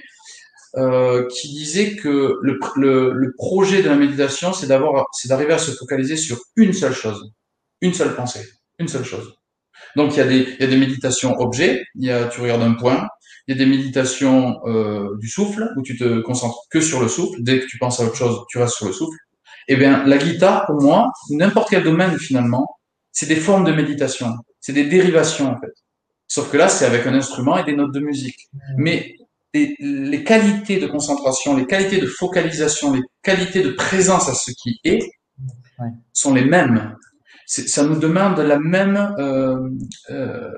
[0.77, 5.53] euh, qui disait que le, le, le, projet de la méditation, c'est d'avoir, c'est d'arriver
[5.53, 7.31] à se focaliser sur une seule chose,
[7.81, 8.45] une seule pensée,
[8.79, 9.35] une seule chose.
[9.95, 12.41] Donc, il y a des, il y a des méditations objets, il y a, tu
[12.41, 13.07] regardes un point,
[13.47, 17.07] il y a des méditations euh, du souffle, où tu te concentres que sur le
[17.07, 17.41] souffle.
[17.41, 19.17] Dès que tu penses à autre chose, tu restes sur le souffle.
[19.67, 22.67] Eh bien, la guitare, pour moi, n'importe quel domaine finalement,
[23.11, 25.73] c'est des formes de méditation, c'est des dérivations en fait.
[26.27, 28.49] Sauf que là, c'est avec un instrument et des notes de musique.
[28.77, 29.15] Mais
[29.53, 34.79] les, qualités de concentration, les qualités de focalisation, les qualités de présence à ce qui
[34.83, 34.99] est
[36.13, 36.95] sont les mêmes.
[37.49, 39.69] Ça nous demande la même euh,
[40.11, 40.51] euh,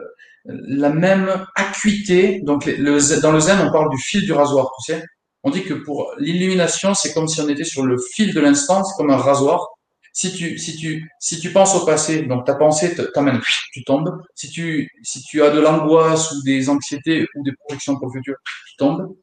[0.45, 2.41] la même acuité.
[2.43, 5.03] Donc, dans le zen, on parle du fil du rasoir, tu sais.
[5.43, 8.83] On dit que pour l'illumination, c'est comme si on était sur le fil de l'instant,
[8.83, 9.65] c'est comme un rasoir.
[10.13, 13.39] Si tu, si tu, si tu penses au passé, donc ta pensée t'amène,
[13.71, 14.11] tu tombes.
[14.35, 18.19] Si tu, si tu as de l'angoisse ou des anxiétés ou des projections pour le
[18.19, 18.35] futur,
[18.67, 19.15] tu tombes.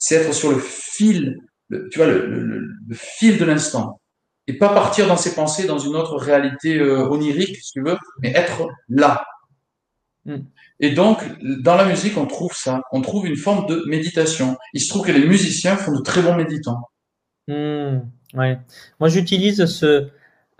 [0.00, 1.36] C'est être sur le fil,
[1.70, 4.00] tu vois, le, le, le, fil de l'instant.
[4.48, 7.96] Et pas partir dans ses pensées dans une autre réalité euh, onirique, si tu veux,
[8.22, 9.24] mais être là.
[10.24, 10.42] Hmm.
[10.80, 11.18] Et donc,
[11.62, 12.82] dans la musique, on trouve ça.
[12.92, 14.56] On trouve une forme de méditation.
[14.74, 16.90] Il se trouve que les musiciens font de très bons méditants.
[17.48, 18.00] Mmh,
[18.34, 18.58] ouais.
[19.00, 20.08] Moi, j'utilise ce,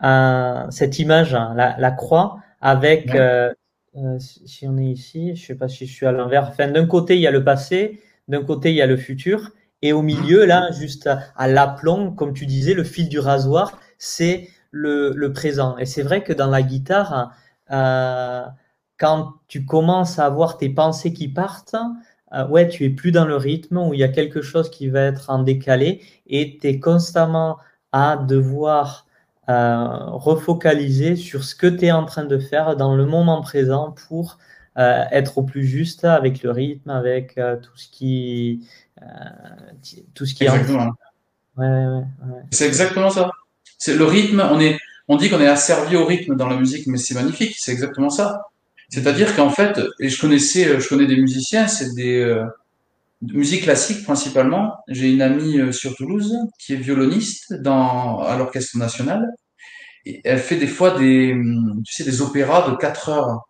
[0.04, 3.52] euh, cette image, hein, la, la, croix, avec, euh,
[3.96, 6.48] euh, si on est ici, je sais pas si je suis à l'envers.
[6.48, 9.50] Enfin, d'un côté, il y a le passé, d'un côté, il y a le futur,
[9.82, 14.48] et au milieu, là, juste à, l'aplomb, comme tu disais, le fil du rasoir, c'est
[14.70, 15.76] le, présent.
[15.78, 17.32] Et c'est vrai que dans la guitare,
[17.70, 18.44] euh,
[18.98, 21.76] quand tu commences à avoir tes pensées qui partent,
[22.32, 24.88] euh, ouais, tu es plus dans le rythme où il y a quelque chose qui
[24.88, 27.58] va être en décalé et tu es constamment
[27.92, 29.06] à devoir
[29.48, 33.94] euh, refocaliser sur ce que tu es en train de faire dans le moment présent
[34.08, 34.38] pour
[34.78, 38.68] être au plus juste avec le rythme, avec tout ce qui
[40.14, 40.94] tout ce qui exactement.
[41.58, 42.42] est ouais, ouais, ouais.
[42.50, 43.30] C'est exactement ça.
[43.78, 44.46] C'est le rythme.
[44.50, 44.78] On est,
[45.08, 47.56] on dit qu'on est asservi au rythme dans la musique, mais c'est magnifique.
[47.58, 48.48] C'est exactement ça.
[48.88, 52.44] C'est-à-dire qu'en fait, et je connaissais, euh, je connais des musiciens, c'est des euh,
[53.22, 54.76] musique classique principalement.
[54.88, 59.26] J'ai une amie euh, sur Toulouse qui est violoniste dans à l'orchestre national.
[60.04, 63.48] Et elle fait des fois des, hum, tu sais, des opéras de 4 heures.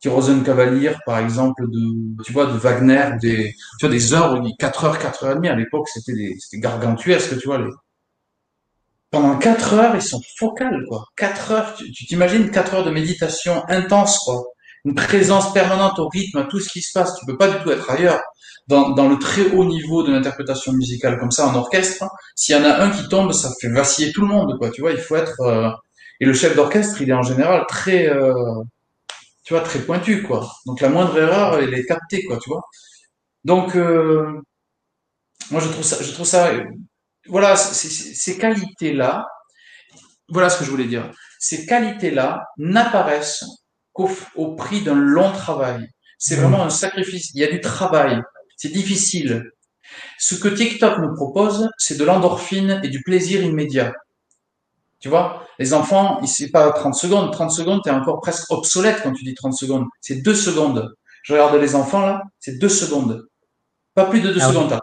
[0.00, 4.84] Qui Rosenkavalier, par exemple, de, tu vois, de Wagner, des, tu vois, des heures, 4
[4.84, 5.48] heures, 4 heures et demie.
[5.48, 7.70] À l'époque, c'était des, c'était gargantuesque, tu vois, les,
[9.10, 11.04] pendant 4 heures, ils sont focales, quoi.
[11.16, 14.42] 4 heures, tu t'imagines 4 heures de méditation intense, quoi
[14.84, 17.14] une présence permanente au rythme, à tout ce qui se passe.
[17.16, 18.20] Tu peux pas du tout être ailleurs.
[18.68, 22.04] Dans, dans le très haut niveau de l'interprétation musicale comme ça en orchestre,
[22.36, 24.70] s'il y en a un qui tombe, ça fait vaciller tout le monde, quoi.
[24.70, 25.70] Tu vois, il faut être euh,
[26.20, 28.62] et le chef d'orchestre, il est en général très, euh,
[29.50, 30.48] tu vois, très pointu, quoi.
[30.64, 32.62] Donc la moindre erreur, elle est captée, quoi, tu vois.
[33.42, 34.40] Donc euh,
[35.50, 36.52] moi, je trouve ça, je trouve ça,
[37.26, 39.26] voilà, ces qualités-là,
[40.28, 41.10] voilà ce que je voulais dire.
[41.40, 43.44] Ces qualités-là n'apparaissent
[44.36, 45.88] au prix d'un long travail.
[46.16, 46.40] C'est mmh.
[46.42, 47.32] vraiment un sacrifice.
[47.34, 48.22] Il y a du travail.
[48.56, 49.50] C'est difficile.
[50.16, 53.92] Ce que TikTok nous propose, c'est de l'endorphine et du plaisir immédiat.
[55.00, 57.32] Tu vois, les enfants, c'est pas 30 secondes.
[57.32, 59.86] 30 secondes, t'es encore presque obsolète quand tu dis 30 secondes.
[60.00, 60.94] C'est deux secondes.
[61.22, 63.26] Je regarde les enfants là, c'est deux secondes.
[63.94, 64.78] Pas plus de deux ah secondes.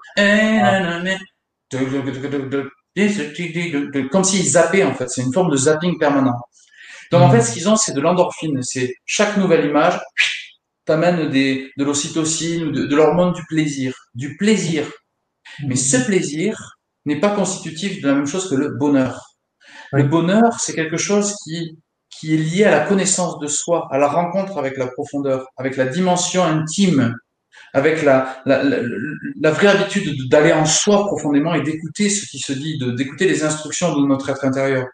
[4.12, 5.10] Comme s'ils zappaient en fait.
[5.10, 6.40] C'est une forme de zapping permanent.
[7.12, 8.62] Donc en fait, ce qu'ils ont, c'est de l'endorphine.
[8.64, 10.00] C'est chaque nouvelle image
[10.88, 14.90] t'amène des, de l'ocytocine ou de, de l'hormone du plaisir, du plaisir.
[15.68, 19.37] Mais ce plaisir n'est pas constitutif de la même chose que le bonheur.
[19.92, 21.78] Le bonheur, c'est quelque chose qui,
[22.10, 25.78] qui est lié à la connaissance de soi, à la rencontre avec la profondeur, avec
[25.78, 27.16] la dimension intime,
[27.74, 28.78] avec la, la, la,
[29.40, 33.44] la vraie habitude d'aller en soi profondément et d'écouter ce qui se dit, d'écouter les
[33.44, 34.86] instructions de notre être intérieur.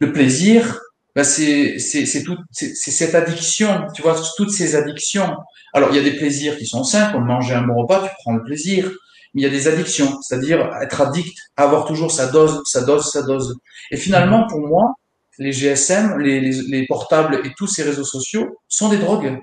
[0.00, 0.78] Le plaisir,
[1.14, 5.34] ben c'est c'est tout, c'est cette addiction, tu vois, toutes ces addictions.
[5.72, 8.14] Alors il y a des plaisirs qui sont simples, comme manger un bon repas, tu
[8.18, 8.90] prends le plaisir.
[9.36, 13.12] Mais il y a des addictions, c'est-à-dire être addict, avoir toujours sa dose, sa dose,
[13.12, 13.58] sa dose.
[13.90, 14.94] Et finalement, pour moi,
[15.38, 19.38] les GSM, les, les, les portables et tous ces réseaux sociaux sont des drogues.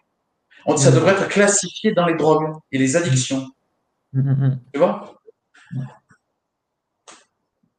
[0.77, 0.95] Ça mm.
[0.95, 3.47] devrait être classifié dans les drogues et les addictions.
[4.13, 5.13] Mm, mm, tu vois?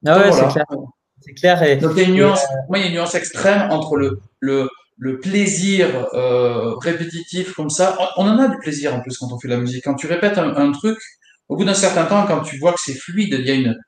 [0.07, 0.66] Ah ouais, c'est clair.
[1.20, 1.62] C'est clair.
[1.64, 3.72] Et, Donc, il y a une nuance, euh, moi, il y a une nuance extrême
[3.72, 7.98] entre le, le, le plaisir euh, répétitif comme ça.
[8.18, 9.83] On en a du plaisir en plus quand on fait de la musique.
[9.83, 10.98] Quand tu répètes un, un truc,
[11.55, 13.79] au bout d'un certain temps, quand tu vois que c'est fluide, il y a une.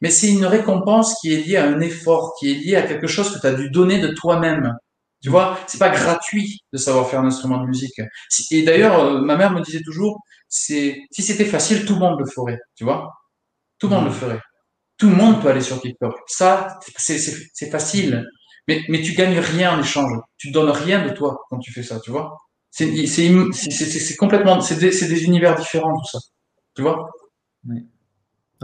[0.00, 3.06] Mais c'est une récompense qui est liée à un effort, qui est liée à quelque
[3.06, 4.74] chose que tu as dû donner de toi-même.
[5.22, 8.00] Tu vois, c'est pas gratuit de savoir faire un instrument de musique.
[8.50, 12.26] Et d'ailleurs, euh, ma mère me disait toujours, si c'était facile, tout le monde le
[12.26, 12.58] ferait.
[12.74, 13.08] Tu vois,
[13.78, 14.40] tout le monde le ferait.
[14.98, 16.16] Tout le monde peut aller sur TikTok.
[16.26, 18.26] Ça, c'est facile.
[18.66, 20.10] Mais, mais tu gagnes rien en échange.
[20.38, 22.36] Tu donnes rien de toi quand tu fais ça, tu vois.
[22.72, 26.18] C'est complètement, c'est des, univers différents tout ça.
[26.74, 27.10] Tu vois?
[27.66, 27.86] Oui.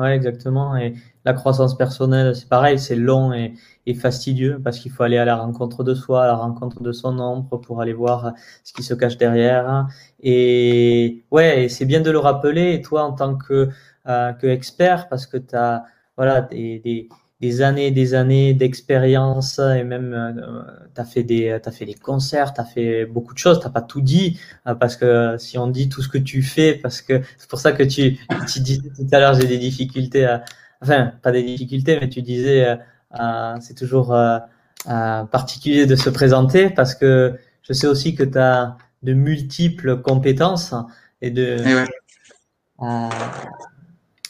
[0.06, 0.76] Exactement.
[0.76, 0.94] Et
[1.24, 3.54] la croissance personnelle, c'est pareil, c'est long et,
[3.94, 7.18] fastidieux parce qu'il faut aller à la rencontre de soi, à la rencontre de son
[7.18, 9.88] ombre pour aller voir ce qui se cache derrière.
[10.20, 12.74] Et ouais, c'est bien de le rappeler.
[12.74, 13.70] Et toi, en tant que,
[14.06, 15.84] euh, expert, parce que tu as
[16.16, 17.08] voilà, des,
[17.40, 20.62] des années et des années d'expérience et même euh,
[20.94, 23.70] tu as fait des as fait des concerts, tu as fait beaucoup de choses, tu
[23.70, 27.00] pas tout dit euh, parce que si on dit tout ce que tu fais parce
[27.00, 28.18] que c'est pour ça que tu
[28.52, 30.44] tu disais tout à l'heure j'ai des difficultés à
[30.82, 32.76] enfin pas des difficultés mais tu disais
[33.20, 34.38] euh, c'est toujours euh,
[34.84, 40.74] particulier de se présenter parce que je sais aussi que tu as de multiples compétences
[41.20, 41.86] et de et ouais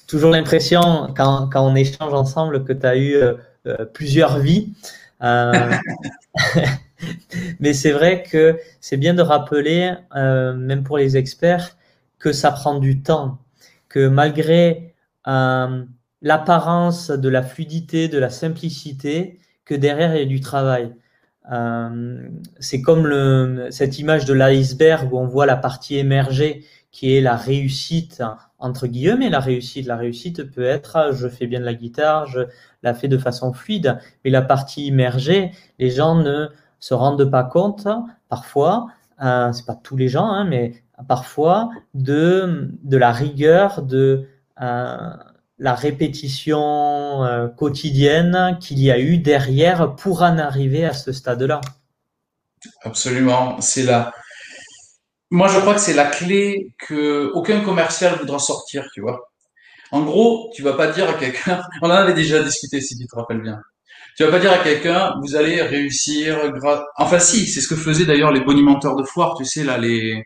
[0.09, 3.35] toujours l'impression, quand, quand, on échange ensemble, que tu as eu euh,
[3.69, 4.73] euh, plusieurs vies.
[5.23, 5.73] Euh,
[7.61, 11.77] mais c'est vrai que c'est bien de rappeler, euh, même pour les experts,
[12.19, 13.39] que ça prend du temps,
[13.89, 14.95] que malgré
[15.29, 15.85] euh,
[16.23, 20.95] l'apparence de la fluidité, de la simplicité, que derrière il y a du travail.
[22.61, 27.21] c'est comme le, cette image de l'iceberg où on voit la partie émergée qui est
[27.21, 28.23] la réussite
[28.59, 29.87] entre guillemets la réussite.
[29.87, 32.41] La réussite peut être je fais bien de la guitare, je
[32.83, 36.49] la fais de façon fluide, mais la partie immergée, les gens ne
[36.81, 37.89] se rendent pas compte
[38.29, 38.87] parfois,
[39.23, 44.29] euh, c'est pas tous les gens, hein, mais parfois de, de la rigueur, de
[44.61, 45.11] euh,
[45.59, 51.61] la répétition euh, quotidienne qu'il y a eu derrière pour en arriver à ce stade-là.
[52.83, 54.13] Absolument, c'est la,
[55.31, 59.29] moi, je crois que c'est la clé que aucun commercial voudra sortir, tu vois.
[59.91, 63.07] En gros, tu vas pas dire à quelqu'un, on en avait déjà discuté si tu
[63.07, 63.61] te rappelles bien.
[64.17, 66.39] Tu vas pas dire à quelqu'un, vous allez réussir
[66.97, 70.25] Enfin si, c'est ce que faisaient d'ailleurs les bonimenteurs de foire, tu sais, là, les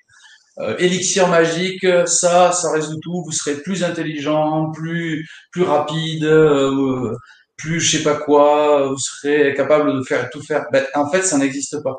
[0.58, 7.14] euh, élixirs magiques, ça, ça résout tout, vous serez plus intelligent, plus, plus rapide, euh,
[7.56, 10.64] plus je sais pas quoi, vous serez capable de faire tout faire.
[10.72, 11.98] Ben, en fait, ça n'existe pas.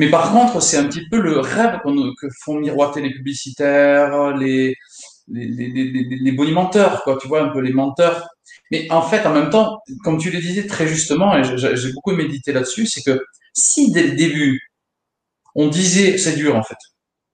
[0.00, 4.74] Mais par contre, c'est un petit peu le rêve que font miroiter les publicitaires, les,
[5.28, 8.26] les, les, bonimenteurs, quoi, tu vois, un peu les menteurs.
[8.70, 12.12] Mais en fait, en même temps, comme tu le disais très justement, et j'ai beaucoup
[12.12, 14.58] médité là-dessus, c'est que si dès le début,
[15.54, 16.78] on disait, c'est dur en fait.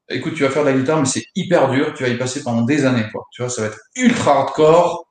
[0.09, 2.43] Écoute, tu vas faire de la guitare, mais c'est hyper dur, tu vas y passer
[2.43, 3.27] pendant des années, quoi.
[3.31, 5.07] Tu vois, ça va être ultra hardcore.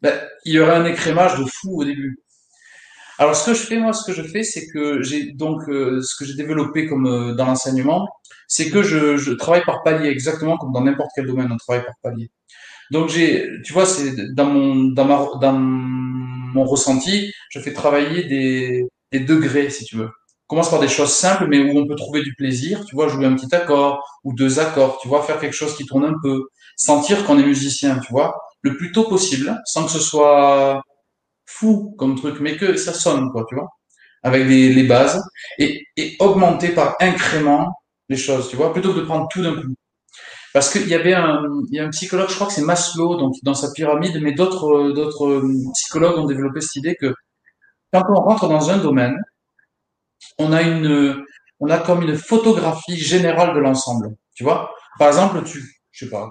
[0.00, 2.22] Ben, il y aurait un écrémage de fou au début.
[3.20, 6.00] Alors, ce que je fais, moi, ce que je fais, c'est que j'ai donc euh,
[6.00, 8.08] ce que j'ai développé comme euh, dans l'enseignement,
[8.48, 11.84] c'est que je, je, travaille par palier, exactement comme dans n'importe quel domaine, on travaille
[11.84, 12.30] par palier.
[12.90, 18.24] Donc, j'ai, tu vois, c'est dans mon dans ma dans mon ressenti, je fais travailler
[18.24, 20.06] des, des degrés, si tu veux.
[20.48, 22.84] On commence par des choses simples, mais où on peut trouver du plaisir.
[22.86, 24.98] Tu vois, jouer un petit accord ou deux accords.
[25.02, 27.98] Tu vois, faire quelque chose qui tourne un peu, sentir qu'on est musicien.
[27.98, 30.82] Tu vois, le plus tôt possible, sans que ce soit
[31.58, 33.68] fou comme truc, mais que ça sonne, quoi, tu vois,
[34.22, 35.22] avec les, les bases,
[35.58, 37.74] et, et augmenter par incrément
[38.08, 39.74] les choses, tu vois, plutôt que de prendre tout d'un coup.
[40.52, 43.34] Parce qu'il y avait un, y a un psychologue, je crois que c'est Maslow, donc
[43.44, 45.42] dans sa pyramide, mais d'autres, d'autres
[45.74, 47.14] psychologues ont développé cette idée que
[47.92, 49.16] quand on rentre dans un domaine,
[50.38, 51.24] on a une,
[51.60, 54.70] on a comme une photographie générale de l'ensemble, tu vois.
[54.98, 56.30] Par exemple, tu, je sais pas,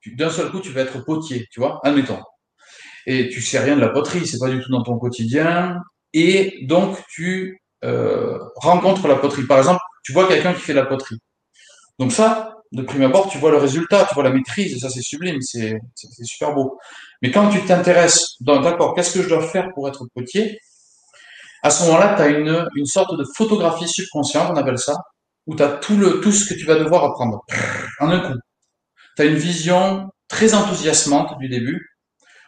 [0.00, 2.20] tu, d'un seul coup, tu vas être potier, tu vois, admettons
[3.10, 5.80] et tu sais rien de la poterie, c'est pas du tout dans ton quotidien,
[6.12, 9.46] et donc tu euh, rencontre la poterie.
[9.46, 11.18] Par exemple, tu vois quelqu'un qui fait la poterie.
[11.98, 14.88] Donc ça, de prime abord, tu vois le résultat, tu vois la maîtrise, et ça
[14.90, 15.80] c'est sublime, c'est
[16.22, 16.78] super beau.
[17.20, 20.60] Mais quand tu t'intéresses, d'accord, qu'est-ce que je dois faire pour être potier?
[21.64, 24.94] À ce moment-là, tu as une, une sorte de photographie subconsciente, on appelle ça,
[25.48, 27.44] où tu as tout, le, tout ce que tu vas devoir apprendre
[27.98, 28.38] en un coup.
[29.16, 31.89] Tu as une vision très enthousiasmante du début,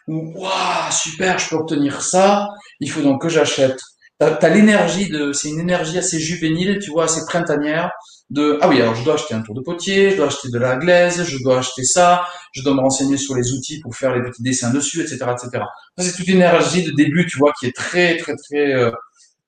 [0.09, 2.49] où, waouh, super, je peux obtenir ça,
[2.81, 3.79] il faut donc que j'achète.
[4.21, 7.91] Tu as, l'énergie de, c'est une énergie assez juvénile, tu vois, assez printanière,
[8.31, 10.59] de, ah oui, alors je dois acheter un tour de potier, je dois acheter de
[10.59, 14.15] la glaise, je dois acheter ça, je dois me renseigner sur les outils pour faire
[14.15, 15.65] les petits dessins dessus, etc., etc.
[15.99, 18.91] c'est toute une énergie de début, tu vois, qui est très, très, très euh,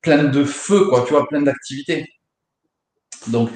[0.02, 2.06] pleine de feu, quoi, tu vois, pleine d'activité.
[3.28, 3.50] Donc,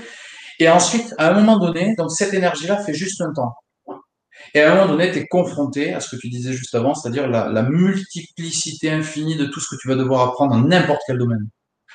[0.59, 3.53] et ensuite, à un moment donné, donc cette énergie-là fait juste un temps.
[4.55, 6.95] Et à un moment donné, tu es confronté à ce que tu disais juste avant,
[6.95, 11.19] c'est-à-dire la, multiplicité infinie de tout ce que tu vas devoir apprendre dans n'importe quel
[11.19, 11.49] domaine.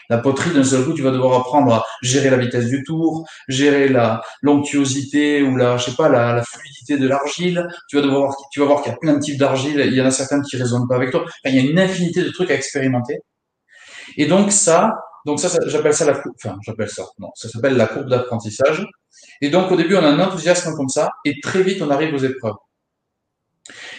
[0.10, 3.26] La poterie, d'un seul coup, tu vas devoir apprendre à gérer la vitesse du tour,
[3.48, 7.68] gérer la l'onctuosité ou la, je sais pas, la, fluidité de l'argile.
[7.90, 9.82] Tu vas devoir, voir qu'il y a plein de types d'argile.
[9.86, 11.26] Il y en a certaines qui résonnent pas avec toi.
[11.46, 13.20] Il y a une infinité de trucs à expérimenter.
[14.18, 14.92] Et donc ça,
[15.26, 18.86] donc ça, j'appelle ça la enfin, j'appelle ça, non, ça s'appelle la courbe d'apprentissage.
[19.44, 22.14] Et donc, au début, on a un enthousiasme comme ça, et très vite, on arrive
[22.14, 22.56] aux épreuves.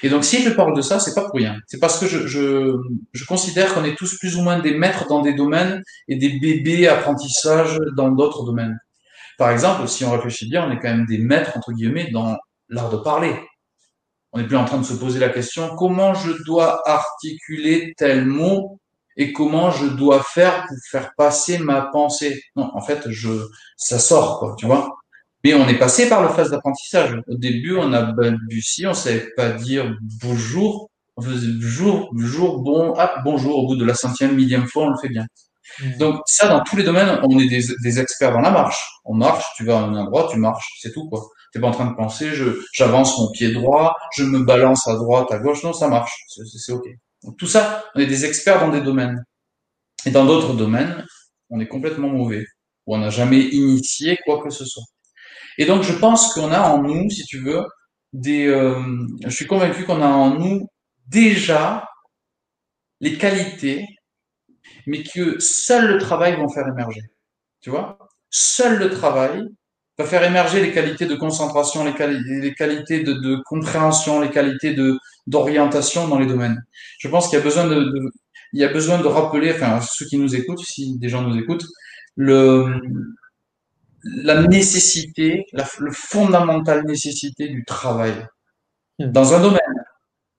[0.02, 1.58] Et donc, si je parle de ça, c'est pas pour rien.
[1.66, 5.20] C'est parce que je, je, considère qu'on est tous plus ou moins des maîtres dans
[5.20, 8.78] des domaines et des bébés apprentissage dans d'autres domaines.
[9.36, 12.38] Par exemple, si on réfléchit bien, on est quand même des maîtres, entre guillemets, dans
[12.70, 13.38] l'art de parler.
[14.32, 18.24] On n'est plus en train de se poser la question, comment je dois articuler tel
[18.24, 18.80] mot
[19.18, 22.42] et comment je dois faire pour faire passer ma pensée?
[22.56, 23.28] Non, en fait, je,
[23.76, 24.88] ça sort, quoi, tu vois?
[25.44, 27.20] Mais on est passé par le phase d'apprentissage.
[27.28, 30.90] Au début, on a balbutié, on savait pas dire bonjour.
[31.16, 33.58] On faisait bonjour, bonjour, bon, ah, bonjour.
[33.58, 35.26] Au bout de la centième, millième fois, on le fait bien.
[35.80, 35.98] Mmh.
[35.98, 38.82] Donc ça, dans tous les domaines, on est des, des, experts dans la marche.
[39.04, 41.28] On marche, tu vas à un endroit, tu marches, c'est tout quoi.
[41.52, 44.94] T'es pas en train de penser, je j'avance mon pied droit, je me balance à
[44.94, 45.62] droite, à gauche.
[45.62, 46.86] Non, ça marche, c'est ok.
[47.22, 49.22] Donc tout ça, on est des experts dans des domaines.
[50.06, 51.04] Et dans d'autres domaines,
[51.50, 52.46] on est complètement mauvais,
[52.86, 54.84] ou on n'a jamais initié quoi que ce soit.
[55.58, 57.64] Et donc je pense qu'on a en nous, si tu veux,
[58.12, 58.46] des.
[58.46, 58.80] Euh,
[59.24, 60.68] je suis convaincu qu'on a en nous
[61.06, 61.88] déjà
[63.00, 63.86] les qualités,
[64.86, 67.02] mais que seul le travail va en faire émerger.
[67.60, 67.98] Tu vois?
[68.30, 69.42] Seul le travail
[69.98, 74.76] va faire émerger les qualités de concentration, les, qualités de, compréhension, les qualités
[75.26, 76.60] d'orientation dans les domaines.
[76.98, 78.10] Je pense qu'il y a besoin de, de,
[78.52, 81.36] il y a besoin de rappeler, enfin ceux qui nous écoutent, si des gens nous
[81.36, 81.66] écoutent,
[82.16, 82.80] le
[84.04, 88.26] la nécessité, la le fondamentale nécessité du travail
[88.98, 89.12] hmm.
[89.12, 89.60] dans un domaine.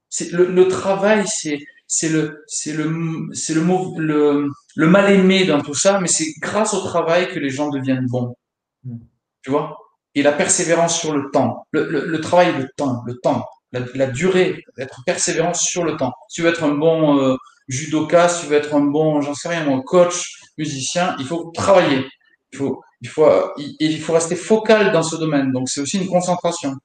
[0.10, 3.62] C'est le, le travail, c'est c'est le c'est le c'est le
[3.98, 7.70] le, le mal aimé dans tout ça, mais c'est grâce au travail que les gens
[7.70, 8.36] deviennent bons.
[8.84, 8.98] Hmm
[9.46, 9.78] tu vois?
[10.16, 11.68] Et la persévérance sur le temps.
[11.72, 15.98] Le, le, le travail, le temps, le temps, la, la, durée, être persévérant sur le
[15.98, 16.14] temps.
[16.30, 17.36] Si tu veux être un bon euh,
[17.68, 21.52] judoka, si tu veux être un bon, j'en sais rien, un coach, musicien, il faut
[21.54, 22.08] travailler.
[22.54, 23.28] Il faut, il faut,
[23.58, 25.52] il, il faut rester focal dans ce domaine.
[25.52, 26.76] Donc c'est aussi une concentration.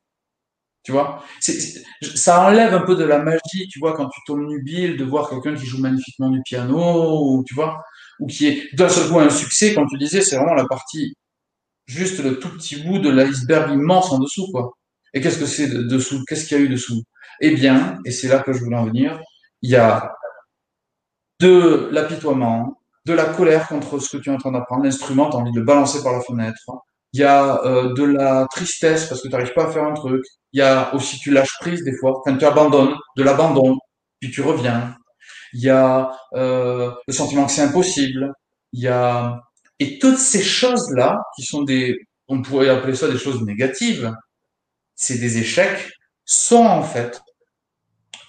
[0.82, 1.22] Tu vois,
[2.14, 5.28] ça enlève un peu de la magie, tu vois, quand tu tombes nubile, de voir
[5.28, 7.82] quelqu'un qui joue magnifiquement du piano, ou tu vois,
[8.18, 11.14] ou qui est d'un seul coup un succès, comme tu disais, c'est vraiment la partie
[11.86, 14.72] juste le tout petit bout de l'iceberg immense en dessous, quoi.
[15.12, 17.02] Et qu'est-ce que c'est dessous Qu'est-ce qu'il y a eu dessous
[17.40, 19.20] Eh bien, et c'est là que je voulais en venir,
[19.62, 20.14] il y a
[21.40, 22.79] de l'apitoiement,
[23.10, 25.52] de la colère contre ce que tu es en train d'apprendre, l'instrument, tu as envie
[25.52, 26.60] de le balancer par la fenêtre.
[27.12, 29.94] Il y a euh, de la tristesse parce que tu n'arrives pas à faire un
[29.94, 30.22] truc.
[30.52, 33.76] Il y a aussi tu lâches prise des fois, quand tu abandonnes, de l'abandon,
[34.20, 34.94] puis tu reviens.
[35.52, 38.32] Il y a euh, le sentiment que c'est impossible.
[38.72, 39.40] Il y a
[39.80, 44.12] et toutes ces choses-là, qui sont des, on pourrait appeler ça des choses négatives,
[44.94, 45.90] c'est des échecs,
[46.26, 47.20] sont en fait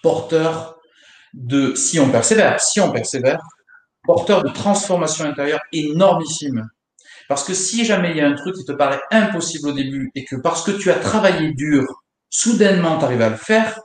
[0.01, 0.79] porteurs
[1.33, 3.39] de, si on persévère, si on persévère,
[4.03, 6.69] porteurs de transformation intérieure énormissime.
[7.27, 10.11] Parce que si jamais il y a un truc qui te paraît impossible au début
[10.15, 11.85] et que parce que tu as travaillé dur,
[12.29, 13.79] soudainement tu arrives à le faire,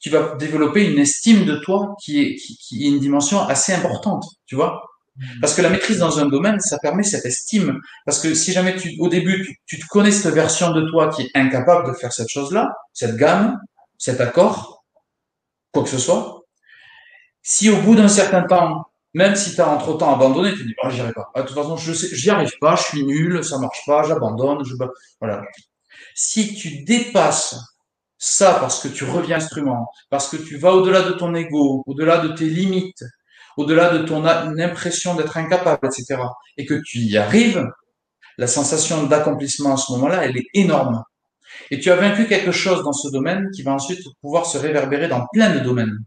[0.00, 3.72] tu vas développer une estime de toi qui est, qui, qui est une dimension assez
[3.72, 4.82] importante, tu vois.
[5.16, 5.40] Mm.
[5.40, 7.80] Parce que la maîtrise dans un domaine, ça permet cette estime.
[8.04, 11.08] Parce que si jamais tu, au début, tu, tu te connais cette version de toi
[11.08, 13.58] qui est incapable de faire cette chose-là, cette gamme,
[13.96, 14.84] cet accord,
[15.72, 16.44] quoi que ce soit,
[17.42, 20.90] si au bout d'un certain temps, même si tu as entre-temps abandonné, tu dis, oh,
[20.90, 21.30] j'y arrive pas.
[21.34, 24.02] Ah, de toute façon, je sais, j'y arrive pas, je suis nul, ça marche pas,
[24.02, 24.74] j'abandonne, je,
[25.20, 25.42] voilà.
[26.14, 27.56] Si tu dépasses
[28.18, 32.18] ça parce que tu reviens instrument, parce que tu vas au-delà de ton ego, au-delà
[32.18, 33.04] de tes limites,
[33.56, 36.20] au-delà de ton impression d'être incapable, etc.,
[36.56, 37.66] et que tu y arrives,
[38.36, 41.02] la sensation d'accomplissement à ce moment-là, elle est énorme.
[41.70, 45.08] Et tu as vaincu quelque chose dans ce domaine qui va ensuite pouvoir se réverbérer
[45.08, 45.98] dans plein de domaines.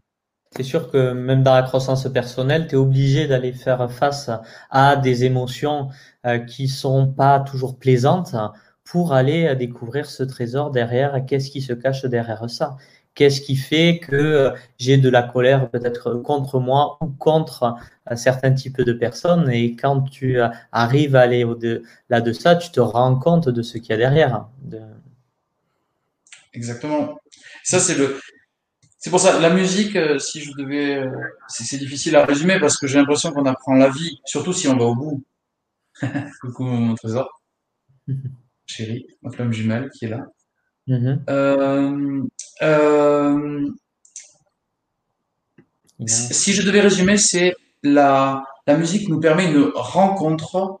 [0.54, 4.30] C'est sûr que même dans la croissance personnelle, tu es obligé d'aller faire face
[4.70, 5.88] à des émotions
[6.26, 8.36] euh, qui sont pas toujours plaisantes
[8.84, 11.24] pour aller découvrir ce trésor derrière.
[11.26, 12.76] Qu'est-ce qui se cache derrière ça?
[13.14, 17.74] Qu'est-ce qui fait que j'ai de la colère peut-être contre moi ou contre
[18.10, 19.50] euh, certains types de personnes?
[19.50, 20.38] Et quand tu
[20.72, 23.96] arrives à aller au-delà de ça, tu te rends compte de ce qu'il y a
[23.98, 24.46] derrière.
[26.52, 27.18] Exactement.
[27.64, 28.18] Ça, c'est le.
[29.02, 31.10] C'est pour ça, la musique, euh, si je devais, euh,
[31.48, 34.76] c'est difficile à résumer parce que j'ai l'impression qu'on apprend la vie, surtout si on
[34.76, 35.24] va au bout.
[36.40, 37.42] Coucou mon trésor,
[38.66, 40.24] chérie, ma flamme jumelle qui est là.
[40.86, 42.28] Mm-hmm.
[42.62, 43.70] Euh,
[46.06, 50.78] si je devais résumer, c'est la, la musique nous permet une rencontre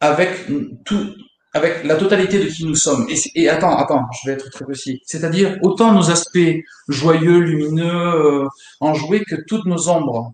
[0.00, 0.48] avec
[0.84, 1.14] tout,
[1.54, 3.06] avec la totalité de qui nous sommes.
[3.34, 5.00] Et, attends, attends, je vais être très précis.
[5.06, 6.38] C'est-à-dire autant nos aspects
[6.88, 8.48] joyeux, lumineux, euh,
[8.80, 10.32] enjoués que toutes nos ombres.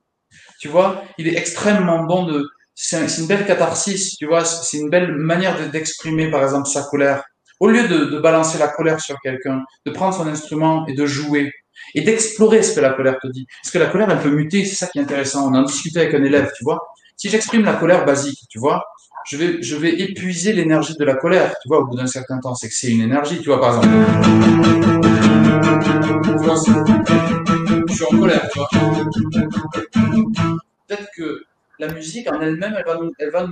[0.61, 2.49] Tu vois, il est extrêmement bon de.
[2.75, 4.45] C'est une belle catharsis, tu vois.
[4.45, 7.23] C'est une belle manière d'exprimer, par exemple, sa colère.
[7.61, 11.07] Au lieu de, de balancer la colère sur quelqu'un, de prendre son instrument et de
[11.07, 11.53] jouer
[11.95, 13.47] et d'explorer ce que la colère te dit.
[13.63, 14.65] Parce que la colère, elle peut muter.
[14.65, 15.51] C'est ça qui est intéressant.
[15.51, 16.81] On en discutait avec un élève, tu vois.
[17.17, 18.85] Si j'exprime la colère basique, tu vois,
[19.27, 22.39] je vais, je vais épuiser l'énergie de la colère, tu vois, au bout d'un certain
[22.39, 22.55] temps.
[22.55, 23.89] C'est que c'est une énergie, tu vois, par exemple.
[27.89, 28.69] je suis en colère, tu vois.
[30.87, 31.45] Peut-être que
[31.79, 33.47] la musique en elle-même, elle va nous, elle va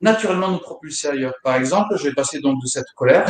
[0.00, 1.34] naturellement nous propulser ailleurs.
[1.42, 3.26] Par exemple, je vais passer donc de cette colère.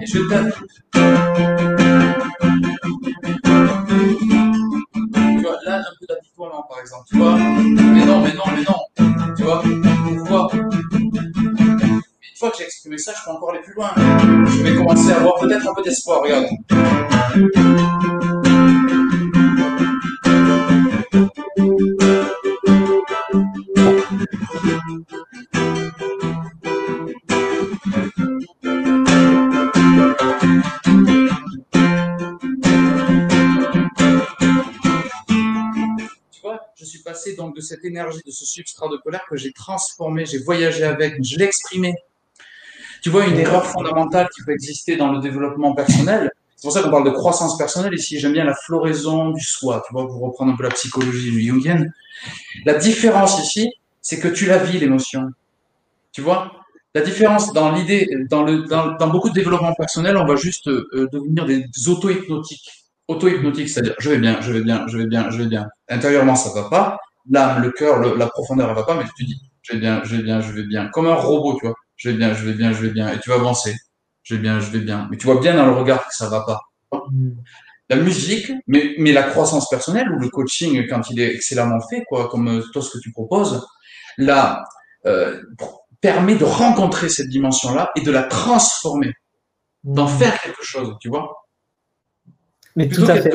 [0.00, 1.71] Et je vais
[6.68, 7.36] par exemple, tu vois.
[7.36, 9.62] Mais non, mais non, mais non, tu vois.
[9.62, 12.00] Pourquoi Une
[12.36, 13.90] fois que j'ai exprimé ça, je peux encore aller plus loin.
[13.96, 16.46] Je vais commencer à avoir peut-être un peu d'espoir, regarde.
[37.42, 41.22] Donc de cette énergie, de ce substrat de colère que j'ai transformé, j'ai voyagé avec,
[41.22, 41.94] je l'ai exprimé.
[43.02, 46.82] Tu vois, une erreur fondamentale qui peut exister dans le développement personnel, c'est pour ça
[46.82, 50.20] qu'on parle de croissance personnelle ici, j'aime bien la floraison du soi, tu vois, pour
[50.20, 51.92] reprendre un peu la psychologie jungienne.
[52.64, 55.30] La différence ici, c'est que tu la vis, l'émotion.
[56.12, 56.52] Tu vois?
[56.94, 61.08] La différence dans l'idée, dans, le, dans, beaucoup de développement personnel, on va juste euh,
[61.12, 62.70] devenir des auto-hypnotiques.
[63.08, 65.66] Auto-hypnotiques, c'est-à-dire je vais bien, je vais bien, je vais bien, je vais bien.
[65.88, 66.98] Intérieurement, ça va pas
[67.30, 70.16] l'âme, le cœur, la profondeur, elle va pas, mais tu dis, je vais bien, je
[70.16, 70.88] vais bien, je vais bien.
[70.88, 71.76] Comme un robot, tu vois.
[71.96, 73.12] Je vais bien, je vais bien, je vais bien.
[73.12, 73.74] Et tu vas avancer.
[74.22, 75.08] Je vais bien, je vais bien.
[75.10, 76.60] Mais tu vois bien dans le regard que ça va pas.
[77.88, 82.04] La musique, mais, mais la croissance personnelle ou le coaching, quand il est excellemment fait,
[82.08, 83.66] quoi, comme euh, toi ce que tu proposes,
[84.18, 84.64] là,
[85.06, 85.42] euh,
[86.00, 89.12] permet de rencontrer cette dimension-là et de la transformer,
[89.84, 90.18] d'en mmh.
[90.18, 91.46] faire quelque chose, tu vois.
[92.76, 93.34] Mais tout à fait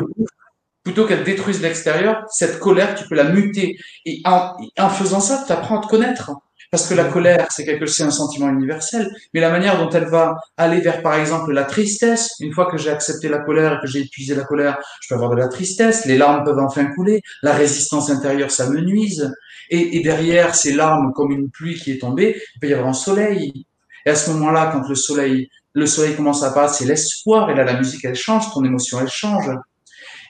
[0.88, 3.77] plutôt qu'elle détruise l'extérieur, cette colère, tu peux la muter.
[4.05, 6.31] Et en, en faisant ça, tu apprends à te connaître.
[6.71, 10.05] Parce que la colère, c'est quelque c'est un sentiment universel, mais la manière dont elle
[10.05, 13.79] va aller vers, par exemple, la tristesse, une fois que j'ai accepté la colère et
[13.81, 16.85] que j'ai épuisé la colère, je peux avoir de la tristesse, les larmes peuvent enfin
[16.95, 19.33] couler, la résistance intérieure, ça me nuise,
[19.69, 22.89] et, et derrière ces larmes, comme une pluie qui est tombée, il peut y avoir
[22.89, 23.65] un soleil.
[24.05, 27.55] Et à ce moment-là, quand le soleil, le soleil commence à apparaître, c'est l'espoir, et
[27.55, 29.49] là, la musique, elle change, ton émotion, elle change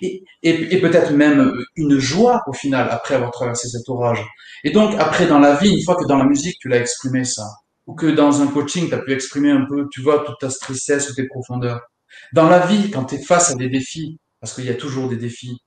[0.01, 4.23] et, peut-être même une joie au final après avoir traversé cet orage.
[4.63, 7.23] Et donc après dans la vie, une fois que dans la musique tu l'as exprimé
[7.23, 7.47] ça,
[7.85, 10.49] ou que dans un coaching tu as pu exprimer un peu, tu vois, toute ta
[10.49, 11.81] tristesse ou tes profondeurs.
[12.33, 15.09] Dans la vie, quand tu es face à des défis, parce qu'il y a toujours
[15.09, 15.61] des défis,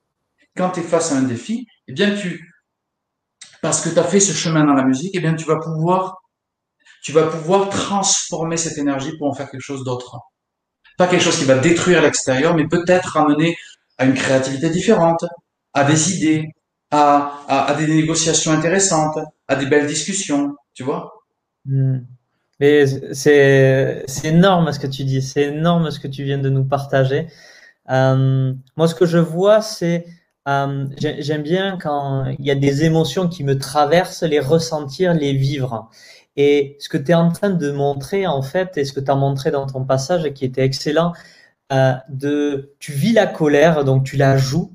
[0.56, 2.52] quand tu es face à un défi, eh bien tu,
[3.62, 6.22] parce que tu as fait ce chemin dans la musique, eh bien tu vas pouvoir,
[7.02, 10.18] tu vas pouvoir transformer cette énergie pour en faire quelque chose d'autre.
[10.98, 13.56] Pas quelque chose qui va détruire l'extérieur, mais peut-être ramener
[14.00, 15.24] à une créativité différente,
[15.74, 16.48] à des idées,
[16.90, 21.22] à, des négociations intéressantes, à des belles discussions, tu vois.
[21.66, 21.98] Hmm.
[22.58, 26.64] Mais c'est énorme ce que tu dis, c'est énorme ce que tu viens de nous
[26.64, 27.28] partager.
[27.90, 30.06] Euh, moi, ce que je vois, c'est
[30.48, 35.34] euh, j'aime bien quand il y a des émotions qui me traversent, les ressentir, les
[35.34, 35.90] vivre.
[36.36, 39.10] Et ce que tu es en train de montrer, en fait, et ce que tu
[39.10, 41.12] as montré dans ton passage qui était excellent,
[41.72, 44.72] euh, de, tu vis la colère, donc tu la joues.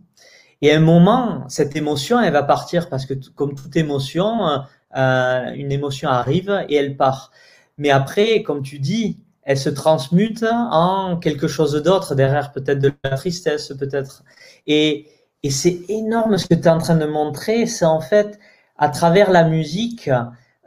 [0.61, 4.61] Et à un moment, cette émotion, elle va partir parce que comme toute émotion,
[4.95, 7.31] euh, une émotion arrive et elle part.
[7.77, 12.91] Mais après, comme tu dis, elle se transmute en quelque chose d'autre derrière, peut-être de
[13.03, 14.23] la tristesse, peut-être.
[14.65, 15.07] Et,
[15.43, 17.67] et c'est énorme ce que tu es en train de montrer.
[17.67, 18.39] C'est en fait,
[18.77, 20.09] à travers la musique,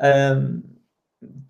[0.02, 0.48] euh,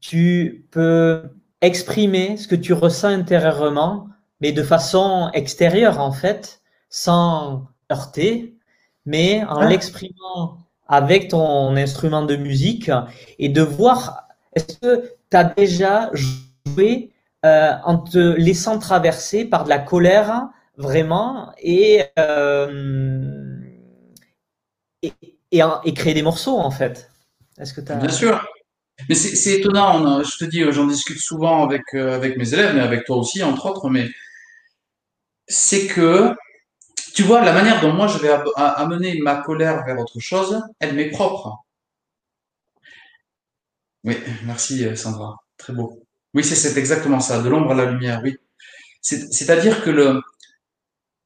[0.00, 1.22] tu peux
[1.60, 4.08] exprimer ce que tu ressens intérieurement,
[4.40, 8.54] mais de façon extérieure, en fait, sans heurter,
[9.06, 12.90] mais en l'exprimant avec ton instrument de musique
[13.38, 17.12] et de voir, est-ce que tu as déjà joué
[17.44, 23.60] euh, en te laissant traverser par de la colère vraiment et, euh,
[25.02, 25.12] et,
[25.52, 27.10] et, créer des morceaux en fait?
[27.58, 28.46] Est-ce que Bien sûr.
[29.08, 32.80] Mais c'est étonnant, je te dis, j'en discute souvent avec, euh, avec mes élèves, mais
[32.80, 34.08] avec toi aussi, entre autres, mais
[35.48, 36.34] c'est que,
[37.14, 40.94] tu vois, la manière dont moi je vais amener ma colère vers autre chose, elle
[40.94, 41.64] m'est propre.
[44.04, 46.02] Oui, merci Sandra, très beau.
[46.34, 48.36] Oui, c'est exactement ça, de l'ombre à la lumière, oui.
[49.00, 50.20] C'est-à-dire que le,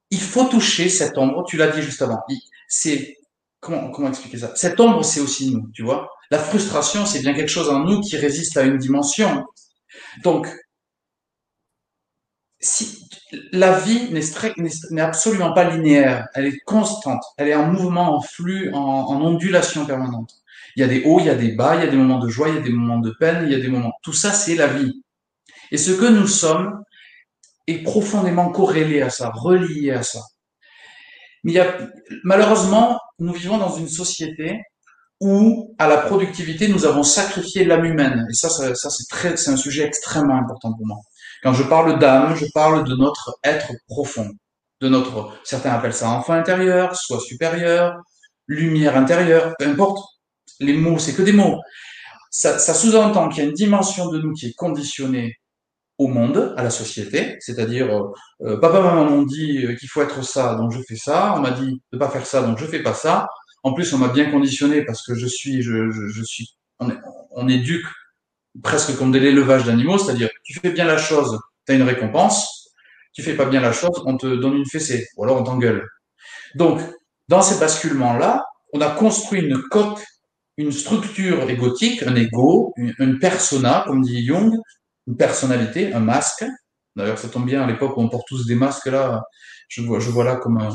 [0.09, 2.19] il faut toucher cette ombre, tu l'as dit juste avant.
[2.67, 3.17] C'est,
[3.59, 4.55] comment, comment expliquer ça?
[4.55, 6.09] Cette ombre, c'est aussi nous, tu vois.
[6.31, 9.45] La frustration, c'est bien quelque chose en nous qui résiste à une dimension.
[10.23, 10.47] Donc,
[12.63, 13.09] si,
[13.51, 18.73] la vie n'est absolument pas linéaire, elle est constante, elle est en mouvement, en flux,
[18.73, 20.31] en, en ondulation permanente.
[20.75, 22.19] Il y a des hauts, il y a des bas, il y a des moments
[22.19, 23.93] de joie, il y a des moments de peine, il y a des moments.
[24.01, 25.03] Tout ça, c'est la vie.
[25.71, 26.83] Et ce que nous sommes
[27.67, 30.21] est profondément corrélé à ça, relié à ça.
[31.43, 31.77] Mais il y a,
[32.23, 34.61] malheureusement, nous vivons dans une société
[35.19, 38.25] où, à la productivité, nous avons sacrifié l'âme humaine.
[38.29, 40.97] Et ça, ça, ça c'est c'est un sujet extrêmement important pour moi.
[41.43, 44.29] Quand je parle d'âme, je parle de notre être profond,
[44.81, 47.95] de notre, certains appellent ça enfant intérieur, soit supérieur,
[48.47, 49.99] lumière intérieure, peu importe
[50.59, 51.59] les mots, c'est que des mots.
[52.31, 55.35] Ça, ça sous-entend qu'il y a une dimension de nous qui est conditionnée
[55.97, 58.11] au monde, à la société, c'est-à-dire euh,
[58.47, 61.35] euh, papa maman m'ont dit euh, qu'il faut être ça, donc je fais ça.
[61.37, 63.27] On m'a dit de pas faire ça, donc je fais pas ça.
[63.61, 66.89] En plus, on m'a bien conditionné parce que je suis, je, je, je suis, on,
[67.31, 67.85] on éduque
[68.61, 72.59] presque comme de l'élevage d'animaux, c'est-à-dire tu fais bien la chose, tu as une récompense.
[73.13, 75.87] Tu fais pas bien la chose, on te donne une fessée, ou alors on t'engueule.
[76.55, 76.81] Donc,
[77.27, 78.43] dans ces basculements-là,
[78.73, 80.03] on a construit une coque
[80.57, 84.55] une structure égotique, un ego, une, persona, comme dit Jung,
[85.07, 86.45] une personnalité, un masque.
[86.95, 89.23] D'ailleurs, ça tombe bien à l'époque où on porte tous des masques là.
[89.67, 90.69] Je vois, je vois là comme un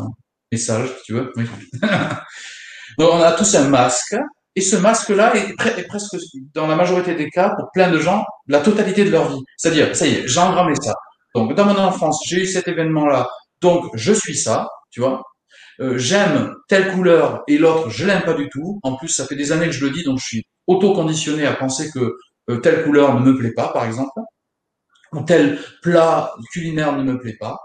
[0.50, 1.32] message, si tu veux.
[2.98, 4.16] Donc, on a tous un masque.
[4.58, 6.16] Et ce masque-là est, presque,
[6.52, 9.40] dans la majorité des cas, pour plein de gens, la totalité de leur vie.
[9.56, 10.94] C'est-à-dire, ça y est, j'ai engrammé ça.
[11.36, 13.30] Donc, dans mon enfance, j'ai eu cet événement-là.
[13.60, 15.22] Donc, je suis ça, tu vois.
[15.80, 18.80] Euh, j'aime telle couleur et l'autre je l'aime pas du tout.
[18.82, 21.52] En plus, ça fait des années que je le dis, donc je suis auto-conditionné à
[21.52, 22.16] penser que
[22.50, 24.10] euh, telle couleur ne me plaît pas, par exemple,
[25.12, 27.60] ou tel plat culinaire ne me plaît pas.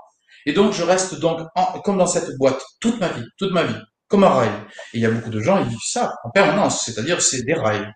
[0.46, 1.42] Et donc, je reste donc
[1.84, 3.82] comme dans cette boîte toute ma vie, toute ma vie,
[4.14, 4.52] comme un rail.
[4.94, 7.56] Et il y a beaucoup de gens, ils vivent ça en permanence, c'est-à-dire c'est des
[7.56, 7.92] rails.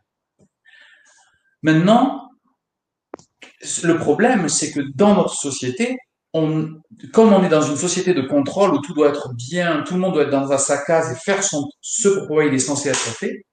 [1.62, 2.32] Maintenant,
[3.84, 5.96] le problème, c'est que dans notre société,
[6.34, 6.82] comme
[7.34, 10.14] on est dans une société de contrôle où tout doit être bien, tout le monde
[10.14, 13.46] doit être dans sa case et faire son, ce pourquoi il est censé être fait,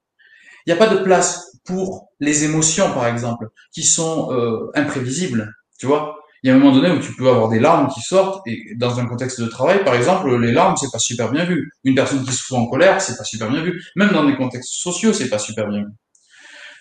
[0.64, 5.52] il n'y a pas de place pour les émotions, par exemple, qui sont euh, imprévisibles.
[5.78, 8.02] Tu vois, il y a un moment donné où tu peux avoir des larmes qui
[8.02, 11.44] sortent et dans un contexte de travail, par exemple, les larmes c'est pas super bien
[11.44, 11.72] vu.
[11.82, 13.82] Une personne qui se fout en colère, c'est pas super bien vu.
[13.96, 15.88] Même dans des contextes sociaux, c'est pas super bien vu.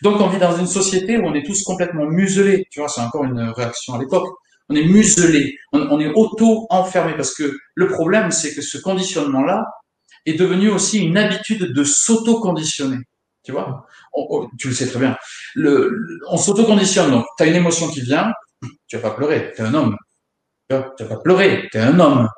[0.03, 2.68] Donc on vit dans une société où on est tous complètement muselés.
[2.70, 4.28] Tu vois, c'est encore une réaction à l'époque
[4.70, 9.66] on est muselé, on, est auto-enfermé parce que le problème, c'est que ce conditionnement-là
[10.26, 12.97] est devenu aussi une habitude de s'auto-conditionner.
[13.43, 13.86] Tu vois?
[14.57, 15.18] Tu le sais très bien.
[16.30, 17.11] On s'auto-conditionne.
[17.11, 18.32] Donc, tu as une émotion qui vient,
[18.88, 19.95] tu vas pas pleurer, tu es un homme.
[20.70, 22.30] Tu vas pas pleurer, tu es un homme.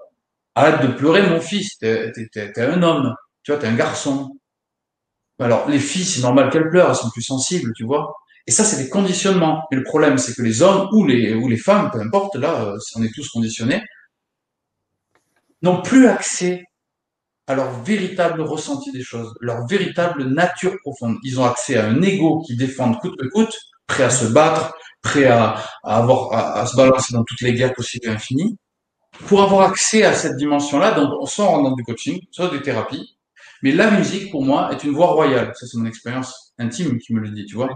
[0.56, 3.14] Arrête de pleurer, mon fils, tu es, un homme.
[3.44, 4.38] Tu vois, tu es un garçon.
[5.40, 8.14] Alors, les filles, c'est normal qu'elles pleurent, elles sont plus sensibles, tu vois.
[8.48, 9.64] Et ça, c'est des conditionnements.
[9.72, 13.04] Et le problème, c'est que les hommes ou les, femmes, peu importe, là, euh, on
[13.04, 13.84] est tous conditionnés,
[15.62, 16.64] n'ont plus accès
[17.48, 21.18] à leur véritable ressenti des choses, leur véritable nature profonde.
[21.24, 23.56] Ils ont accès à un ego qui défend coûte que coûte,
[23.88, 24.74] prêt à se battre,
[25.06, 25.56] prêt à,
[26.66, 28.58] se balancer dans toutes les guerres possibles et infinies.
[29.28, 33.16] Pour avoir accès à cette dimension-là, donc, soit en du coaching, soit des thérapies,
[33.64, 35.54] mais la musique, pour moi, est une voie royale.
[35.56, 37.70] Ça, c'est mon expérience intime qui me le dit, tu vois.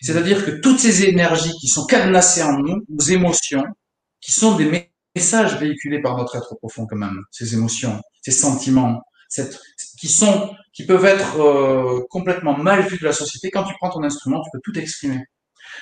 [0.00, 3.64] C'est-à-dire que toutes ces énergies qui sont cadenassées en nous, nos émotions,
[4.20, 9.02] qui sont des messages véhiculés par notre être profond quand même, ces émotions, ces sentiments,
[9.98, 13.50] qui sont, qui peuvent être euh, complètement mal vus de la société.
[13.50, 15.18] Quand tu prends ton instrument, tu peux tout exprimer.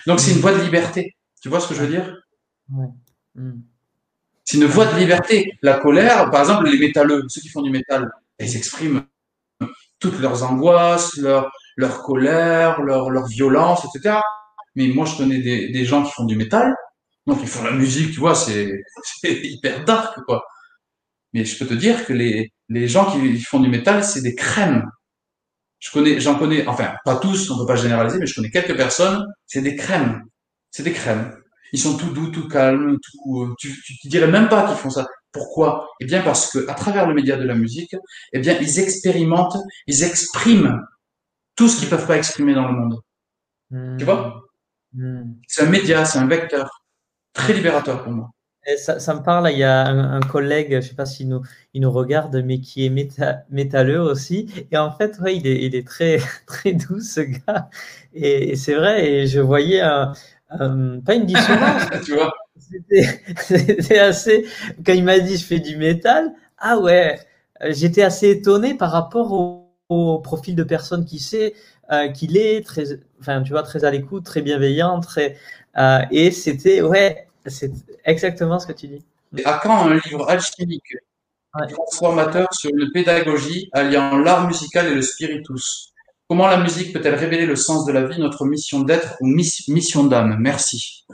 [0.07, 1.16] Donc c'est une voie de liberté.
[1.40, 2.16] Tu vois ce que je veux dire?
[2.72, 2.88] Ouais.
[3.34, 3.61] Hmm.
[4.44, 5.53] C'est une voie de liberté.
[5.62, 9.05] La colère, par exemple, les métalleux, ceux qui font du métal, ils expriment
[9.99, 14.20] toutes leurs angoisses, leur, leur colère, leur, leur violence, etc.
[14.76, 16.74] Mais moi, je connais des, des gens qui font du métal,
[17.26, 18.82] donc ils font la musique, tu vois, c'est
[19.24, 20.44] hyper dark, quoi.
[21.32, 24.34] Mais je peux te dire que les, les gens qui font du métal, c'est des
[24.34, 24.88] crèmes.
[25.87, 28.76] Je connais, j'en connais, enfin, pas tous, on peut pas généraliser, mais je connais quelques
[28.76, 30.24] personnes, c'est des crèmes.
[30.72, 31.37] C'est des crèmes.
[31.72, 34.91] Ils sont tout doux, tout calmes, tout, euh, tu, tu, dirais même pas qu'ils font
[34.91, 35.07] ça.
[35.30, 35.89] Pourquoi?
[36.01, 37.95] Eh bien, parce que, à travers le média de la musique,
[38.32, 40.80] eh bien, ils expérimentent, ils expriment
[41.55, 43.01] tout ce qu'ils peuvent pas exprimer dans le monde.
[43.97, 44.43] Tu vois?
[44.93, 45.20] Hmm.
[45.20, 45.34] Hmm.
[45.47, 46.82] C'est un média, c'est un vecteur.
[47.32, 48.30] Très libérateur pour moi.
[48.77, 51.43] Ça, me parle, il y a un, collègue, je ne sais pas s'il nous,
[51.75, 54.49] il nous regarde, mais qui est méta, métalleux aussi.
[54.73, 57.69] Et en fait, ouais, il, est, il est très, très doux, ce gars.
[58.14, 60.12] Et, c'est vrai, et je voyais un,
[61.05, 61.83] pas une dissonance.
[62.05, 64.47] tu vois C'était assez.
[64.85, 67.21] Quand il m'a dit je fais du métal, ah ouais,
[67.69, 71.55] j'étais assez étonné par rapport au, au profil de personne qui sait
[71.93, 72.85] euh, qu'il est, très,
[73.21, 75.37] enfin, tu vois, très à l'écoute, très bienveillant, très.
[75.79, 77.70] Euh, et c'était, ouais, c'est
[78.05, 79.05] exactement ce que tu dis.
[79.44, 80.94] À quand un livre alchimique
[81.70, 85.92] transformateur sur une pédagogie alliant l'art musical et le spiritus?
[86.28, 90.05] Comment la musique peut-elle révéler le sens de la vie, notre mission d'être ou mission
[90.05, 90.36] d'âme?
[90.40, 91.07] Merci.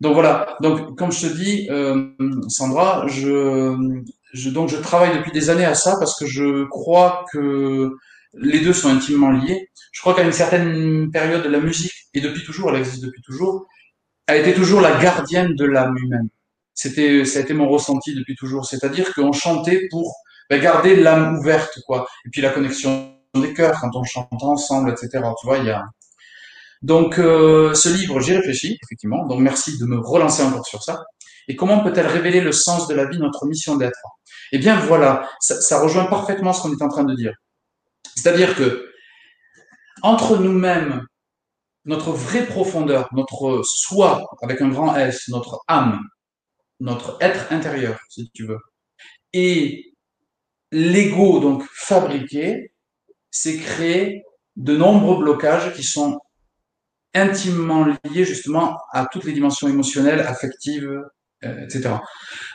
[0.00, 0.56] Donc voilà.
[0.60, 2.10] Donc comme je te dis, euh,
[2.48, 3.74] Sandra, je,
[4.32, 7.96] je, donc je travaille depuis des années à ça parce que je crois que
[8.34, 9.70] les deux sont intimement liés.
[9.92, 13.66] Je crois qu'à une certaine période, la musique, et depuis toujours, elle existe depuis toujours,
[14.26, 16.28] a été toujours la gardienne de l'âme humaine.
[16.74, 18.66] C'était, ça a été mon ressenti depuis toujours.
[18.66, 20.14] C'est-à-dire qu'on chantait pour
[20.48, 22.06] ben, garder l'âme ouverte, quoi.
[22.24, 25.24] Et puis la connexion des cœurs quand on chante ensemble, etc.
[25.40, 25.84] Tu vois, il y a.
[26.82, 29.26] Donc, euh, ce livre, j'y réfléchis, effectivement.
[29.26, 31.04] Donc, merci de me relancer encore sur ça.
[31.48, 34.00] Et comment peut-elle révéler le sens de la vie, notre mission d'être?
[34.52, 37.34] Eh bien, voilà, ça, ça rejoint parfaitement ce qu'on est en train de dire.
[38.16, 38.90] C'est-à-dire que
[40.02, 41.06] entre nous-mêmes
[41.84, 46.00] notre vraie profondeur, notre soi avec un grand S, notre âme,
[46.80, 48.58] notre être intérieur, si tu veux,
[49.32, 49.94] et
[50.70, 52.72] l'ego donc fabriqué,
[53.30, 54.24] c'est créer
[54.56, 56.20] de nombreux blocages qui sont
[57.14, 61.02] intimement liés justement à toutes les dimensions émotionnelles, affectives,
[61.44, 61.96] euh, etc.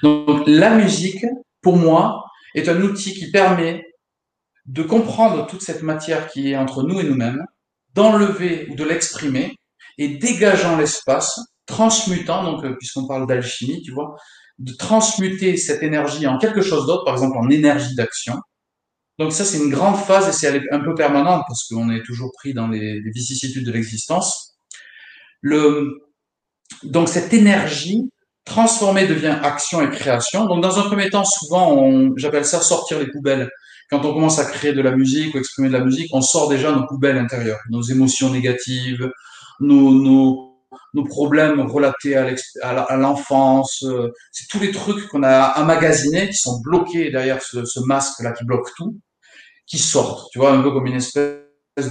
[0.03, 1.25] Donc la musique,
[1.61, 2.23] pour moi,
[2.55, 3.85] est un outil qui permet
[4.65, 7.45] de comprendre toute cette matière qui est entre nous et nous-mêmes,
[7.97, 9.55] d'enlever ou de l'exprimer
[9.97, 14.15] et dégageant l'espace, transmutant, donc euh, puisqu'on parle d'alchimie, tu vois,
[14.59, 18.35] de transmuter cette énergie en quelque chose d'autre, par exemple en énergie d'action.
[19.17, 22.31] Donc ça, c'est une grande phase et c'est un peu permanente parce qu'on est toujours
[22.37, 24.57] pris dans les, vicissitudes de l'existence.
[25.41, 25.89] Le,
[26.83, 28.11] donc cette énergie
[28.45, 30.45] transformée devient action et création.
[30.45, 33.49] Donc dans un premier temps, souvent, j'appelle ça sortir les poubelles
[33.89, 36.49] quand on commence à créer de la musique ou exprimer de la musique, on sort
[36.49, 39.09] déjà nos poubelles intérieures, nos émotions négatives,
[39.59, 40.61] nos, nos,
[40.93, 43.83] nos problèmes relatés à l'enfance.
[43.83, 48.31] Euh, c'est tous les trucs qu'on a emmagasinés, qui sont bloqués derrière ce, ce masque-là
[48.33, 48.99] qui bloque tout,
[49.65, 50.29] qui sortent.
[50.31, 51.37] Tu vois, un peu comme une espèce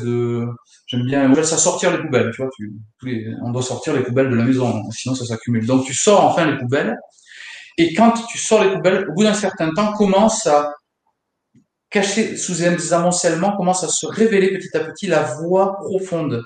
[0.03, 0.47] de...
[0.87, 2.51] J'aime bien, ça sortir les poubelles, tu vois.
[3.03, 5.67] Tu, on doit sortir les poubelles de la maison, sinon ça s'accumule.
[5.67, 6.97] Donc tu sors enfin les poubelles.
[7.79, 10.73] Et quand tu sors les poubelles, au bout d'un certain temps, commence à
[11.91, 16.43] caché sous des amoncellements, commence à se révéler petit à petit la voix profonde.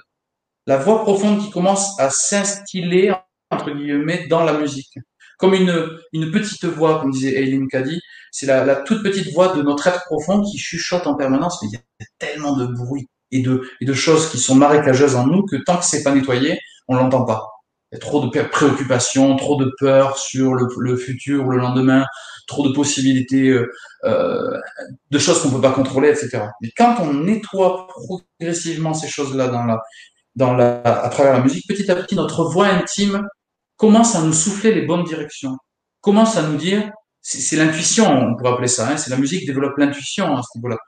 [0.67, 3.13] La voix profonde qui commence à s'instiller,
[3.51, 4.99] entre guillemets, dans la musique.
[5.39, 9.63] Comme une, une petite voix, comme disait Eileen Cady, c'est la, toute petite voix de
[9.63, 13.43] notre être profond qui chuchote en permanence, mais il y a tellement de bruit et
[13.43, 16.59] de, et de choses qui sont marécageuses en nous que tant que c'est pas nettoyé,
[16.89, 17.49] on l'entend pas.
[17.91, 22.05] Il y a trop de préoccupations, trop de peur sur le, le futur, le lendemain,
[22.51, 23.71] trop de possibilités, euh,
[24.05, 24.59] euh,
[25.11, 26.43] de choses qu'on peut pas contrôler, etc.
[26.61, 29.81] Mais quand on nettoie progressivement ces choses-là dans la,
[30.35, 33.27] dans la, à travers la musique, petit à petit, notre voix intime
[33.77, 35.57] commence à nous souffler les bonnes directions,
[36.01, 36.91] commence à nous dire,
[37.23, 40.79] c'est l'intuition, on pourrait appeler ça, hein, c'est la musique développe l'intuition à ce niveau-là.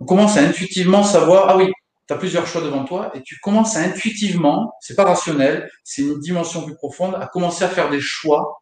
[0.00, 1.72] On commence à intuitivement savoir, ah oui,
[2.06, 6.02] tu as plusieurs choix devant toi et tu commences à intuitivement, c'est pas rationnel, c'est
[6.02, 8.60] une dimension plus profonde, à commencer à faire des choix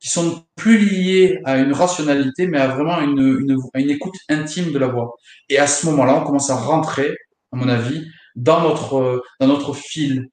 [0.00, 4.72] qui sont plus liés à une rationalité, mais à vraiment une, une, une écoute intime
[4.72, 5.16] de la voix.
[5.48, 7.16] Et à ce moment-là, on commence à rentrer,
[7.52, 10.28] à mon avis, dans notre, dans notre fil.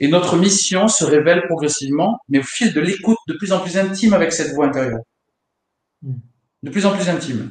[0.00, 3.76] Et notre mission se révèle progressivement, mais au fil de l'écoute de plus en plus
[3.76, 5.00] intime avec cette voix intérieure.
[6.02, 6.14] Hmm.
[6.62, 7.50] De plus en plus intime.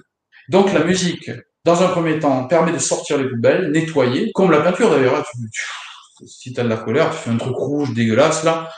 [0.49, 1.29] Donc la musique,
[1.63, 5.23] dans un premier temps, permet de sortir les poubelles, nettoyer, comme la peinture d'ailleurs.
[6.25, 8.69] si tu as de la colère, tu fais un truc rouge dégueulasse là,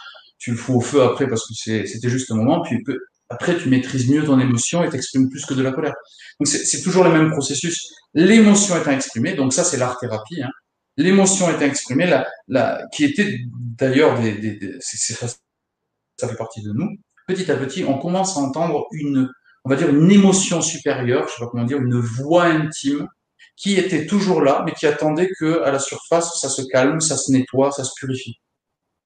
[0.44, 2.84] tu le fous au feu après parce que c'était juste un moment, puis
[3.30, 5.96] après tu maîtrises mieux ton émotion et t'exprimes plus que de la colère.
[6.40, 7.94] Donc c'est toujours le même processus.
[8.14, 10.52] L'émotion étant exprimée, donc ça c'est l'art thérapie, hein,
[10.98, 13.40] l'émotion est exprimée, la, la, qui était
[13.80, 16.90] d'ailleurs des, des, des ça fait partie de nous.
[17.26, 19.30] Petit à petit, on commence à entendre une,
[19.64, 23.08] on va dire une émotion supérieure, je sais pas comment dire, une voix intime
[23.56, 27.16] qui était toujours là, mais qui attendait que à la surface, ça se calme, ça
[27.16, 28.36] se nettoie, ça se purifie.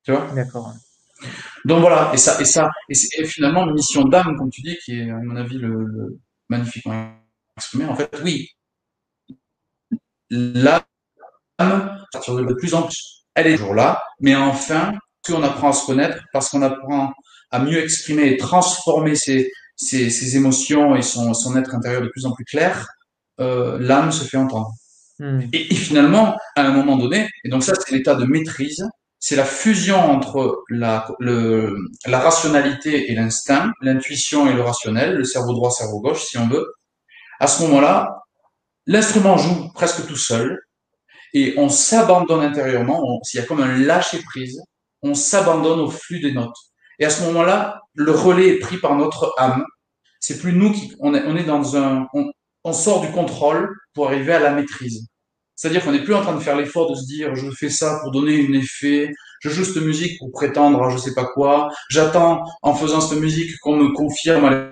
[0.04, 0.28] Tu vois?
[0.34, 0.74] D'accord.
[1.66, 5.00] Donc voilà, et ça, et ça, et, c'est finalement mission d'âme, comme tu dis, qui
[5.00, 7.12] est à mon avis le, le magnifiquement
[7.58, 7.86] exprimé.
[7.86, 8.50] En fait, oui,
[10.30, 10.82] l'âme
[11.60, 13.26] de plus en plus.
[13.36, 14.94] Elle est toujours là, mais enfin,
[15.30, 17.14] on apprend à se connaître, parce qu'on apprend
[17.52, 22.08] à mieux exprimer et transformer ses, ses, ses émotions et son, son, être intérieur de
[22.08, 22.88] plus en plus clair,
[23.40, 24.72] euh, l'âme se fait entendre.
[25.20, 25.42] Hmm.
[25.54, 28.88] Et, et, finalement, à un moment donné, et donc ça c'est l'état de maîtrise,
[29.20, 35.24] c'est la fusion entre la, le, la rationalité et l'instinct, l'intuition et le rationnel, le
[35.24, 36.74] cerveau droit, cerveau gauche, si on veut.
[37.40, 38.22] À ce moment-là,
[38.86, 40.60] l'instrument joue presque tout seul,
[41.34, 44.62] et on s'abandonne intérieurement, s'il y a comme un lâcher prise,
[45.02, 46.56] on s'abandonne au flux des notes.
[47.00, 49.66] Et à ce moment-là, le relais est pris par notre âme.
[50.20, 52.32] C'est plus nous qui, on est, on est dans un, on,
[52.64, 55.08] on sort du contrôle pour arriver à la maîtrise.
[55.58, 58.00] C'est-à-dire qu'on n'est plus en train de faire l'effort de se dire je fais ça
[58.02, 61.70] pour donner un effet, je joue cette musique pour prétendre à je sais pas quoi,
[61.90, 64.72] j'attends en faisant cette musique qu'on me confirme à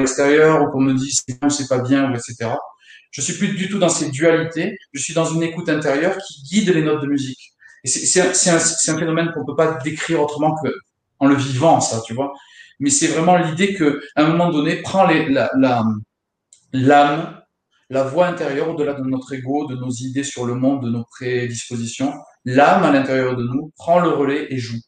[0.00, 2.56] l'extérieur ou qu'on me dise c'est bien c'est pas bien, etc.
[3.12, 4.76] Je suis plus du tout dans ces dualités.
[4.92, 7.52] Je suis dans une écoute intérieure qui guide les notes de musique.
[7.84, 10.68] C'est un, phénomène qu'on peut pas décrire autrement que
[11.18, 12.32] en le vivant, ça, tu vois.
[12.80, 15.50] Mais c'est vraiment l'idée que, un moment donné, prend la,
[16.72, 17.41] l'âme,
[17.92, 21.04] la voix intérieure au-delà de notre ego, de nos idées sur le monde, de nos
[21.04, 22.14] prédispositions.
[22.46, 24.80] L'âme à l'intérieur de nous prend le relais et joue.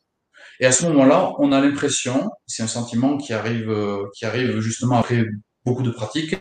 [0.59, 3.71] Et à ce moment-là, on a l'impression, c'est un sentiment qui arrive,
[4.15, 5.27] qui arrive justement après
[5.67, 6.37] beaucoup de pratiques,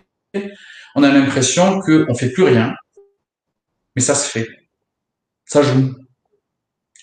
[0.95, 2.73] on a l'impression qu'on fait plus rien,
[3.95, 4.47] mais ça se fait.
[5.45, 5.93] Ça joue.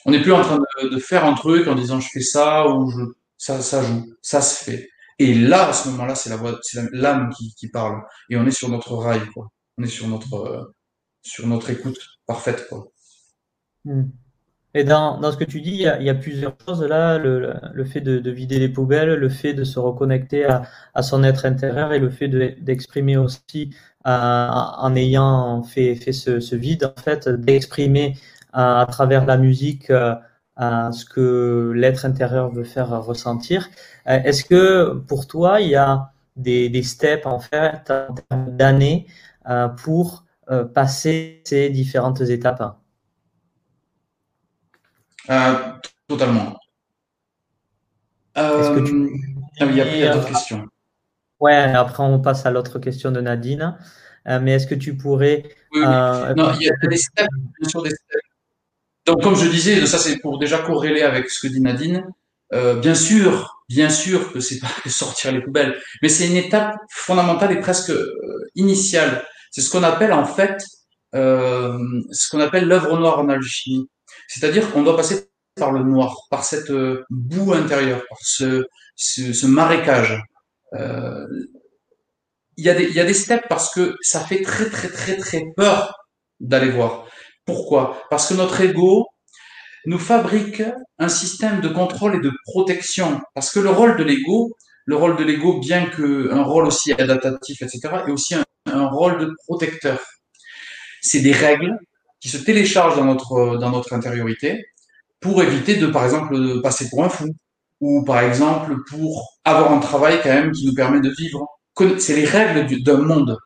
[0.07, 2.91] On n'est plus en train de, faire un truc en disant je fais ça ou
[2.91, 3.03] je,
[3.37, 4.15] ça, ça joue.
[4.23, 4.90] Ça se fait.
[5.21, 8.01] Et là, à ce moment-là, c'est la voix, c'est l'âme qui, qui, parle.
[8.31, 9.49] Et on est sur notre rail, quoi.
[9.77, 10.75] On est sur notre, euh,
[11.23, 12.89] sur notre écoute parfaite, quoi.
[13.85, 14.05] Hmm.
[14.73, 17.85] Et dans, dans, ce que tu dis, il y, a, plusieurs choses là, le, le
[17.85, 20.63] fait de, de, vider les poubelles, le fait de se reconnecter à,
[20.95, 23.75] à son être intérieur et le fait d'exprimer aussi
[24.07, 24.11] euh,
[24.49, 28.17] en ayant fait, fait ce, vide, en fait, d'exprimer
[28.55, 29.91] euh, à travers la musique
[30.61, 33.69] ce que l'être intérieur veut faire ressentir.
[34.07, 39.07] Est-ce que pour toi, il y a des, des steps en fait, en termes d'années
[39.79, 40.25] pour
[40.75, 42.77] passer ces différentes étapes?
[45.31, 45.55] Euh,
[46.09, 46.59] totalement.
[48.39, 49.11] Euh, que tu...
[49.61, 50.67] Ah il y a, d'autres questions.
[51.39, 53.77] Ouais, après on passe à l'autre question de Nadine.
[54.29, 55.45] Euh, mais est-ce que tu pourrais.
[55.73, 55.85] Oui, oui.
[55.87, 57.29] Euh, non, il y a des steps,
[57.61, 58.30] bien sûr, des steps.
[59.11, 62.05] Donc, comme je disais, ça c'est pour déjà corréler avec ce que dit Nadine.
[62.53, 66.77] Euh, bien sûr, bien sûr que c'est pas sortir les poubelles, mais c'est une étape
[66.91, 69.25] fondamentale et presque euh, initiale.
[69.51, 70.63] C'est ce qu'on appelle en fait,
[71.15, 71.77] euh,
[72.13, 73.89] ce qu'on appelle l'œuvre noire en alchimie.
[74.29, 79.33] C'est-à-dire qu'on doit passer par le noir, par cette euh, boue intérieure, par ce, ce,
[79.33, 80.23] ce marécage.
[80.75, 81.27] Euh,
[82.57, 84.89] il y, a des, il y a des steps parce que ça fait très très
[84.89, 85.97] très très peur
[86.41, 87.07] d'aller voir.
[87.51, 88.05] Pourquoi?
[88.11, 89.09] Parce que notre ego
[89.87, 90.63] nous fabrique
[90.99, 93.21] un système de contrôle et de protection.
[93.35, 96.93] Parce que le rôle de l'ego, le rôle de l'ego, bien que un rôle aussi
[96.93, 99.99] adaptatif, etc., est aussi un, rôle de protecteur.
[101.01, 101.77] C'est des règles
[102.21, 104.65] qui se téléchargent dans notre, dans notre intériorité
[105.19, 107.35] pour éviter de, par exemple, passer pour un fou
[107.81, 111.47] ou, par exemple, pour avoir un travail quand même qui nous permet de vivre.
[111.99, 113.39] C'est les règles d'un monde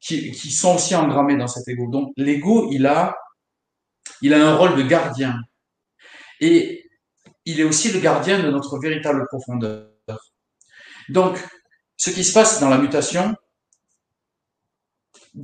[0.00, 1.90] qui, qui sont aussi engrammées dans cet ego.
[1.90, 3.16] Donc, l'ego, il a,
[4.22, 5.40] il a un rôle de gardien.
[6.40, 6.84] Et
[7.44, 9.88] il est aussi le gardien de notre véritable profondeur.
[11.08, 11.38] Donc,
[11.96, 13.34] ce qui se passe dans la mutation,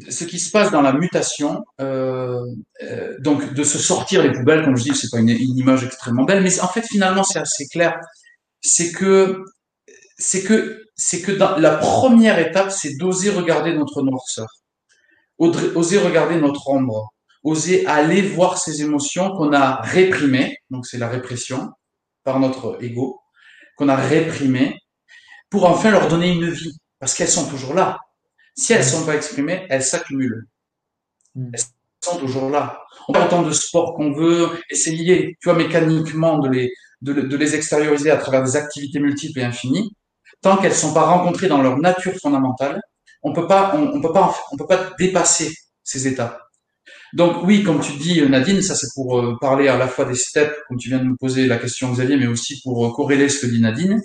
[0.08, 2.40] ce qui se passe dans la mutation, euh,
[2.82, 6.24] euh, donc de se sortir les poubelles, comme je dis, c'est pas une, image extrêmement
[6.24, 7.98] belle, mais en fait finalement c'est assez clair.
[8.60, 9.44] C'est que
[11.28, 14.48] la première étape, c'est d'oser regarder notre noirceur,
[15.38, 17.12] oser regarder notre ombre,
[17.44, 21.70] oser aller voir ces émotions qu'on a réprimées, donc c'est la répression
[22.24, 23.20] par notre ego,
[23.76, 24.78] qu'on a réprimées,
[25.50, 27.98] pour enfin leur donner une vie, parce qu'elles sont toujours là.
[28.54, 30.46] Si elles ne sont pas exprimées, elles s'accumulent.
[31.34, 31.50] Mm.
[31.52, 31.60] Elles
[32.00, 32.82] sont toujours là.
[33.08, 37.36] On peut autant de sport qu'on veut, essayer, tu vois, mécaniquement de les, de, de
[37.36, 39.90] les extérioriser à travers des activités multiples et infinies,
[40.40, 42.80] tant qu'elles ne sont pas rencontrées dans leur nature fondamentale,
[43.22, 46.41] on peut pas, on, on peut pas, on peut pas dépasser ces états.
[47.12, 50.14] Donc oui, comme tu dis Nadine, ça c'est pour euh, parler à la fois des
[50.14, 53.28] steps, comme tu viens de me poser la question Xavier, mais aussi pour euh, corréler
[53.28, 54.00] ce que dit Nadine.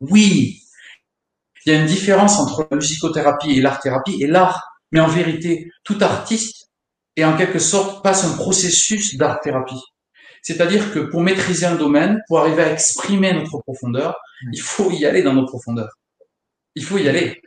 [0.00, 0.62] Oui,
[1.64, 4.62] il y a une différence entre la musicothérapie et l'art-thérapie et l'art.
[4.92, 6.70] Mais en vérité, tout artiste
[7.16, 9.80] est en quelque sorte passe un processus d'art-thérapie.
[10.42, 14.16] C'est-à-dire que pour maîtriser un domaine, pour arriver à exprimer notre profondeur,
[14.52, 15.92] il faut y aller dans nos profondeurs.
[16.74, 17.40] Il faut y aller.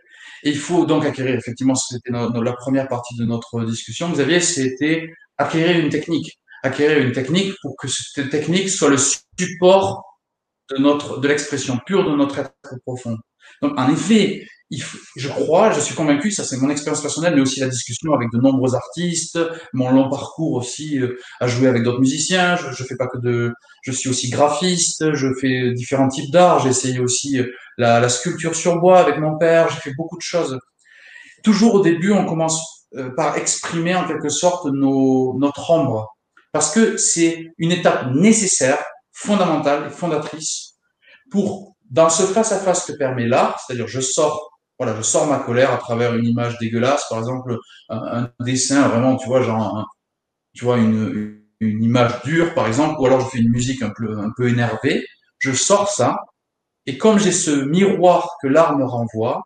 [0.45, 5.09] Et il faut donc acquérir, effectivement, c'était la première partie de notre discussion, Xavier, c'était
[5.37, 6.39] acquérir une technique.
[6.61, 10.03] Acquérir une technique pour que cette technique soit le support
[10.69, 12.53] de notre, de l'expression pure de notre être
[12.85, 13.17] profond.
[13.63, 17.59] Donc, en effet, je crois, je suis convaincu, ça c'est mon expérience personnelle, mais aussi
[17.59, 19.39] la discussion avec de nombreux artistes,
[19.73, 22.55] mon long parcours aussi euh, à jouer avec d'autres musiciens.
[22.55, 23.53] Je, je fais pas que de,
[23.85, 26.59] je suis aussi graphiste, je fais différents types d'art.
[26.59, 29.69] J'ai essayé aussi euh, la, sculpture sur bois avec mon père.
[29.69, 30.59] J'ai fait beaucoup de choses.
[31.43, 36.15] Toujours au début, on commence euh, par exprimer en quelque sorte notre ombre,
[36.51, 38.83] parce que c'est une étape nécessaire,
[39.13, 40.73] fondamentale fondatrice
[41.29, 45.71] pour dans ce face-à-face que permet l'art, c'est-à-dire je sors, voilà, je sors ma colère
[45.71, 47.57] à travers une image dégueulasse, par exemple
[47.89, 49.85] un, dessin vraiment, tu vois, genre,
[50.53, 54.17] tu vois une image dure, par exemple, ou alors je fais une musique un peu,
[54.19, 55.05] un peu énervée,
[55.39, 56.17] je sors ça,
[56.85, 59.43] et comme j'ai ce miroir que l'art me renvoie,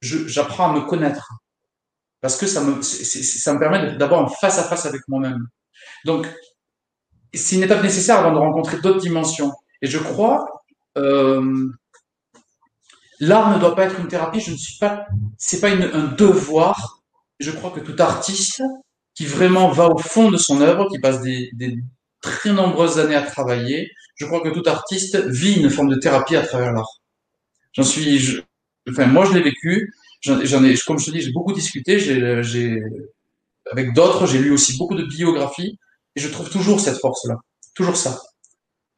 [0.00, 1.32] j'apprends à me connaître.
[2.20, 5.46] Parce que ça me, ça me permet d'avoir un face-à-face avec moi-même.
[6.04, 6.28] Donc,
[7.34, 9.52] c'est une étape nécessaire avant de rencontrer d'autres dimensions.
[9.80, 10.46] Et je crois,
[10.98, 11.72] euh,
[13.22, 14.40] L'art ne doit pas être une thérapie.
[14.40, 15.06] Je ne suis pas,
[15.38, 17.02] c'est pas une, un devoir.
[17.38, 18.60] Je crois que tout artiste
[19.14, 21.76] qui vraiment va au fond de son œuvre, qui passe des, des
[22.20, 26.36] très nombreuses années à travailler, je crois que tout artiste vit une forme de thérapie
[26.36, 27.00] à travers l'art.
[27.72, 28.40] J'en suis, je,
[28.88, 29.92] enfin moi je l'ai vécu.
[30.22, 31.98] J'en ai, comme je te dis, j'ai beaucoup discuté.
[31.98, 32.80] J'ai,
[33.70, 35.78] avec d'autres, j'ai lu aussi beaucoup de biographies
[36.14, 37.36] et je trouve toujours cette force-là,
[37.74, 38.20] toujours ça.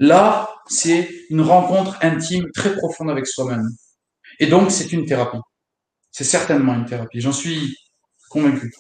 [0.00, 3.66] Là, c'est une rencontre intime très profonde avec soi-même.
[4.40, 5.38] Et donc, c'est une thérapie.
[6.10, 7.20] C'est certainement une thérapie.
[7.20, 7.76] J'en suis
[8.28, 8.72] convaincu.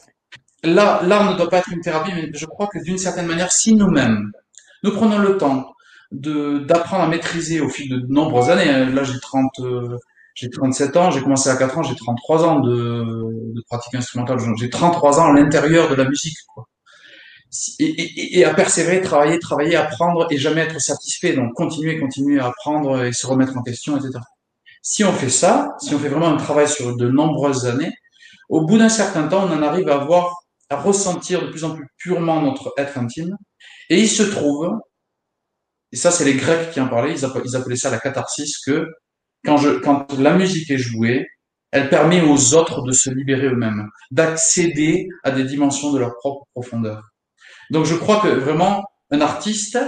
[0.64, 3.52] Là, l'art ne doit pas être une thérapie, mais je crois que d'une certaine manière,
[3.52, 4.32] si nous-mêmes,
[4.82, 5.74] nous prenons le temps
[6.12, 9.96] de d'apprendre à maîtriser au fil de nombreuses années, hein, là j'ai 30, euh,
[10.34, 12.72] j'ai 37 ans, j'ai commencé à 4 ans, j'ai 33 ans de,
[13.54, 16.66] de pratique instrumentale, j'ai 33 ans à l'intérieur de la musique, quoi.
[17.78, 21.34] Et, et, et, à persévérer, travailler, travailler, apprendre et jamais être satisfait.
[21.34, 24.18] Donc continuer, continuer à apprendre et se remettre en question, etc.
[24.82, 27.92] Si on fait ça, si on fait vraiment un travail sur de nombreuses années,
[28.48, 30.34] au bout d'un certain temps, on en arrive à voir,
[30.74, 33.36] à ressentir de plus en plus purement notre être intime.
[33.90, 34.72] Et il se trouve,
[35.92, 38.88] et ça c'est les Grecs qui en parlaient, ils appelaient, ça la catharsis, que
[39.44, 41.26] quand, la musique est jouée,
[41.70, 46.46] elle permet aux autres de se libérer eux-mêmes, d'accéder à des dimensions de leur propre
[46.52, 47.02] profondeur.
[47.70, 49.78] Donc je crois que vraiment, un artiste,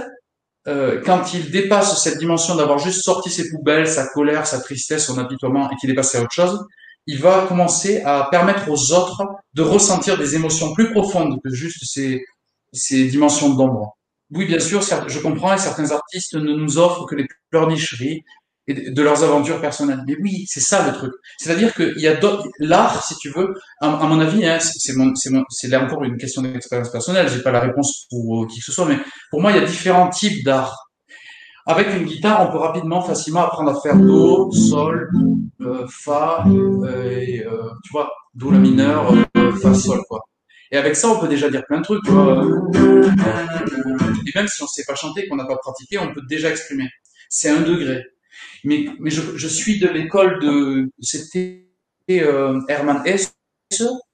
[0.67, 5.05] euh, quand il dépasse cette dimension d'avoir juste sorti ses poubelles, sa colère, sa tristesse,
[5.05, 6.65] son apitoiement et qu'il est passé à autre chose,
[7.07, 11.83] il va commencer à permettre aux autres de ressentir des émotions plus profondes que juste
[11.83, 12.23] ces,
[12.73, 13.97] ces dimensions d'ombre.
[14.31, 18.23] Oui, bien sûr, je comprends, et certains artistes ne nous offrent que les pleurnicheries
[18.67, 20.03] et de leurs aventures personnelles.
[20.05, 21.13] Mais oui, c'est ça le truc.
[21.37, 22.19] C'est-à-dire qu'il y a
[22.59, 24.93] l'art, si tu veux, à, mon avis, hein, c'est
[25.49, 27.29] c'est encore une question d'expérience personnelle.
[27.29, 28.97] J'ai pas la réponse pour euh, qui que ce soit, mais
[29.31, 30.86] pour moi, il y a différents types d'art.
[31.67, 35.09] Avec une guitare, on peut rapidement, facilement apprendre à faire do, sol,
[35.59, 39.13] euh, fa, euh, et, euh, tu vois, do la mineur,
[39.61, 40.21] fa sol, quoi.
[40.71, 42.41] Et avec ça, on peut déjà dire plein de trucs, tu vois.
[44.25, 46.87] Et même si on sait pas chanter, qu'on n'a pas pratiqué, on peut déjà exprimer.
[47.27, 48.01] C'est un degré.
[48.63, 51.67] Mais, je, suis de l'école de, c'était
[52.07, 53.33] Hermann Hesse,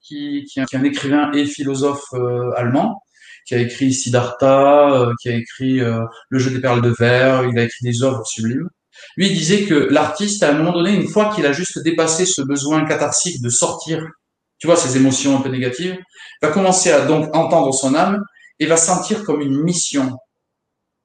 [0.01, 2.13] qui, est un écrivain et philosophe
[2.55, 3.03] allemand,
[3.45, 7.43] qui a écrit Siddhartha, euh, qui a écrit euh, Le jeu des perles de verre,
[7.45, 8.69] il a écrit des œuvres sublimes.
[9.17, 12.25] Lui, il disait que l'artiste, à un moment donné, une fois qu'il a juste dépassé
[12.25, 14.05] ce besoin catharsique de sortir,
[14.59, 15.97] tu vois, ses émotions un peu négatives,
[16.41, 18.23] va commencer à donc entendre son âme
[18.59, 20.17] et va sentir comme une mission.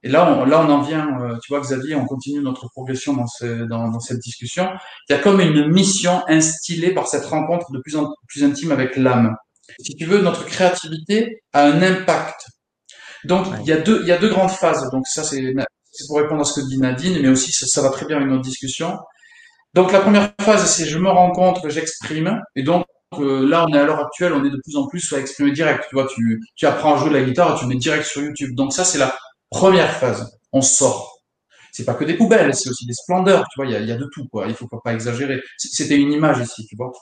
[0.05, 3.15] Et là, on, là, on en vient, euh, tu vois, Xavier, on continue notre progression
[3.15, 3.27] dans,
[3.67, 4.69] dans, dans, cette discussion.
[5.09, 8.71] Il y a comme une mission instillée par cette rencontre de plus en plus intime
[8.71, 9.35] avec l'âme.
[9.81, 12.47] Si tu veux, notre créativité a un impact
[13.25, 14.89] Donc il y a deux, il y a deux grandes phases.
[14.93, 15.43] Donc ça c'est
[16.07, 18.29] pour répondre à ce que dit Nadine, mais aussi ça, ça va très bien avec
[18.29, 18.99] notre discussion.
[19.75, 23.73] Donc la première phase c'est je me rends compte, j'exprime, et donc euh, là, on
[23.73, 25.87] est à l'heure actuelle, on est de plus en plus à exprimer direct.
[25.89, 28.23] Tu vois, tu, tu apprends à jouer de la guitare et tu mets direct sur
[28.23, 28.55] YouTube.
[28.55, 29.17] Donc ça, c'est la
[29.51, 30.39] première phase.
[30.53, 31.19] On sort.
[31.73, 33.45] C'est pas que des poubelles, c'est aussi des splendeurs.
[33.53, 34.27] Tu vois, il y a, y a, de tout.
[34.29, 34.47] Quoi.
[34.49, 35.41] Il faut pas, pas exagérer.
[35.57, 36.93] C'était une image ici, tu vois.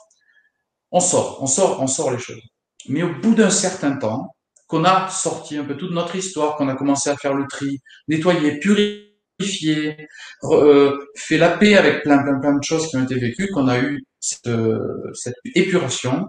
[0.91, 2.41] On sort, on sort, on sort les choses.
[2.89, 4.35] Mais au bout d'un certain temps,
[4.67, 7.79] qu'on a sorti un peu toute notre histoire, qu'on a commencé à faire le tri,
[8.07, 10.07] nettoyer, purifier,
[10.43, 13.67] euh, fait la paix avec plein, plein, plein de choses qui ont été vécues, qu'on
[13.67, 14.49] a eu cette,
[15.13, 16.27] cette, épuration,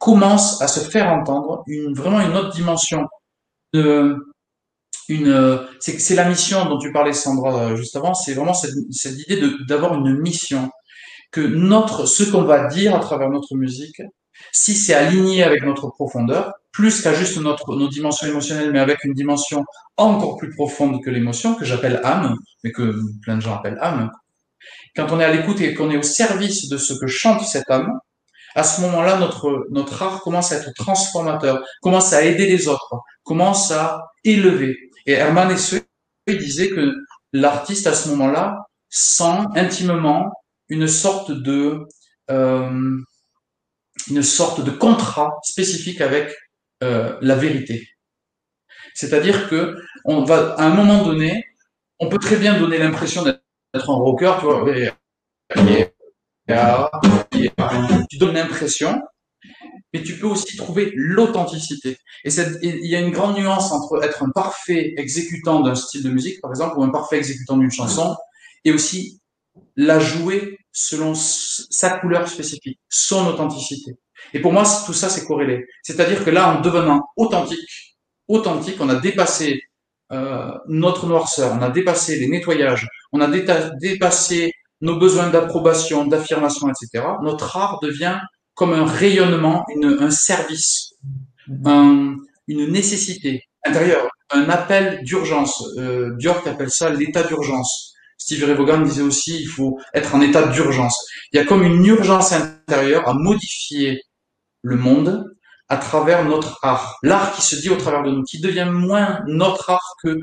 [0.00, 3.06] commence à se faire entendre une, vraiment une autre dimension.
[3.72, 4.16] De,
[5.08, 9.40] une, c'est la mission dont tu parlais Sandra juste avant, c'est vraiment cette, cette idée
[9.68, 10.70] d'avoir une mission,
[11.30, 14.02] que notre, ce qu'on va dire à travers notre musique,
[14.52, 19.04] si c'est aligné avec notre profondeur, plus qu'à juste notre, nos dimensions émotionnelles, mais avec
[19.04, 19.64] une dimension
[19.96, 24.10] encore plus profonde que l'émotion, que j'appelle âme, mais que plein de gens appellent âme,
[24.94, 27.70] quand on est à l'écoute et qu'on est au service de ce que chante cette
[27.70, 27.98] âme,
[28.54, 33.70] à ce moment-là, notre, art commence à être transformateur, commence à aider les autres, commence
[33.70, 34.90] à élever.
[35.04, 35.76] Et Herman Hesse
[36.26, 36.94] disait que
[37.34, 40.32] l'artiste, à ce moment-là, sent intimement
[40.70, 41.86] une sorte de,
[42.30, 42.98] euh,
[44.10, 46.34] une sorte de contrat spécifique avec
[46.82, 47.88] euh, la vérité.
[48.94, 51.44] C'est-à-dire que on va, à un moment donné,
[51.98, 53.40] on peut très bien donner l'impression d'être
[53.76, 54.64] être un rocker, tu vois,
[58.08, 59.02] tu donnes l'impression,
[59.92, 61.96] mais tu peux aussi trouver l'authenticité.
[62.24, 62.30] Et
[62.62, 66.40] il y a une grande nuance entre être un parfait exécutant d'un style de musique,
[66.40, 68.16] par exemple, ou un parfait exécutant d'une chanson,
[68.64, 69.20] et aussi
[69.76, 73.92] la jouer selon sa couleur spécifique, son authenticité.
[74.34, 75.64] Et pour moi, tout ça, c'est corrélé.
[75.82, 77.96] C'est-à-dire que là, en devenant authentique,
[78.28, 79.62] authentique, on a dépassé
[80.12, 83.28] euh, notre noirceur, on a dépassé les nettoyages, on a
[83.80, 84.52] dépassé
[84.82, 87.06] nos besoins d'approbation, d'affirmation, etc.
[87.22, 88.20] Notre art devient
[88.52, 90.92] comme un rayonnement, une, un service,
[91.64, 92.16] un,
[92.48, 95.64] une nécessité intérieure, un appel d'urgence.
[95.78, 97.95] Euh, Björk appelle ça l'état d'urgence.
[98.18, 101.06] Steve Ray Vaughan disait aussi il faut être en état d'urgence.
[101.32, 104.02] Il y a comme une urgence intérieure à modifier
[104.62, 105.24] le monde
[105.68, 106.96] à travers notre art.
[107.02, 110.18] L'art qui se dit au travers de nous, qui devient moins notre art que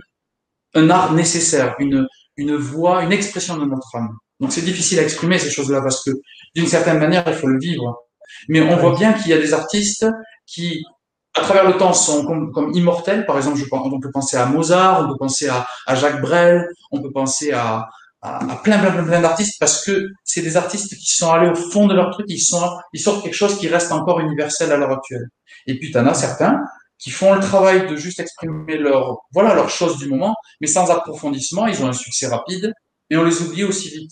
[0.76, 4.10] un art nécessaire, une, une voix, une expression de notre âme.
[4.40, 6.12] Donc c'est difficile à exprimer ces choses-là parce que
[6.56, 7.98] d'une certaine manière, il faut le vivre.
[8.50, 10.06] Mais on voit bien qu'il y a des artistes
[10.46, 10.84] qui,
[11.36, 13.26] à travers le temps, sont comme, immortels.
[13.26, 17.02] Par exemple, on peut penser à Mozart, on peut penser à, à Jacques Brel, on
[17.02, 17.90] peut penser à,
[18.22, 21.56] à, plein, plein, plein, plein d'artistes parce que c'est des artistes qui sont allés au
[21.56, 22.42] fond de leur truc, ils
[22.94, 25.28] ils sortent quelque chose qui reste encore universel à l'heure actuelle.
[25.68, 26.62] Et puis, t'en as certains
[26.98, 30.90] qui font le travail de juste exprimer leur, voilà, leurs choses du moment, mais sans
[30.90, 32.74] approfondissement, ils ont un succès rapide
[33.10, 34.12] et on les oublie aussi vite.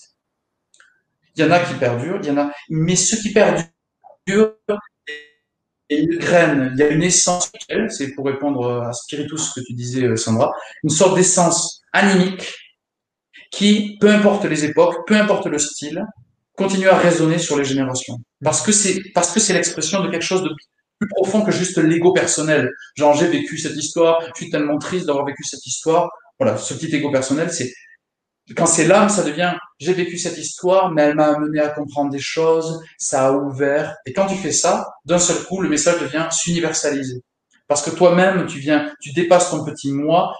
[1.35, 3.69] Il y en a qui perdurent, il y en a, mais ceux qui perdurent,
[6.17, 7.51] graine, il y a une essence,
[7.89, 10.51] c'est pour répondre à Spiritus, ce que tu disais, Sandra,
[10.83, 12.53] une sorte d'essence animique
[13.51, 16.05] qui, peu importe les époques, peu importe le style,
[16.55, 18.17] continue à résonner sur les générations.
[18.43, 20.49] Parce que c'est, parce que c'est l'expression de quelque chose de
[20.99, 22.69] plus profond que juste l'ego personnel.
[22.95, 26.09] Genre, j'ai vécu cette histoire, je suis tellement triste d'avoir vécu cette histoire.
[26.39, 27.71] Voilà, ce petit ego personnel, c'est,
[28.55, 32.11] quand c'est l'âme, ça devient, j'ai vécu cette histoire, mais elle m'a amené à comprendre
[32.11, 33.95] des choses, ça a ouvert.
[34.05, 37.21] Et quand tu fais ça, d'un seul coup, le message devient s'universaliser.
[37.67, 40.35] Parce que toi-même, tu viens, tu dépasses ton petit moi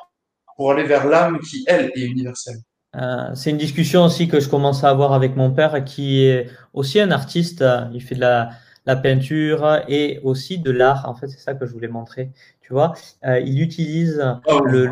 [0.57, 2.57] pour aller vers l'âme qui, elle, est universelle.
[2.95, 6.49] Euh, c'est une discussion aussi que je commence à avoir avec mon père qui est
[6.73, 7.63] aussi un artiste.
[7.93, 8.49] Il fait de la,
[8.85, 11.07] la peinture et aussi de l'art.
[11.07, 12.31] En fait, c'est ça que je voulais montrer.
[12.61, 12.93] Tu vois,
[13.25, 14.59] euh, il utilise oh.
[14.65, 14.89] le,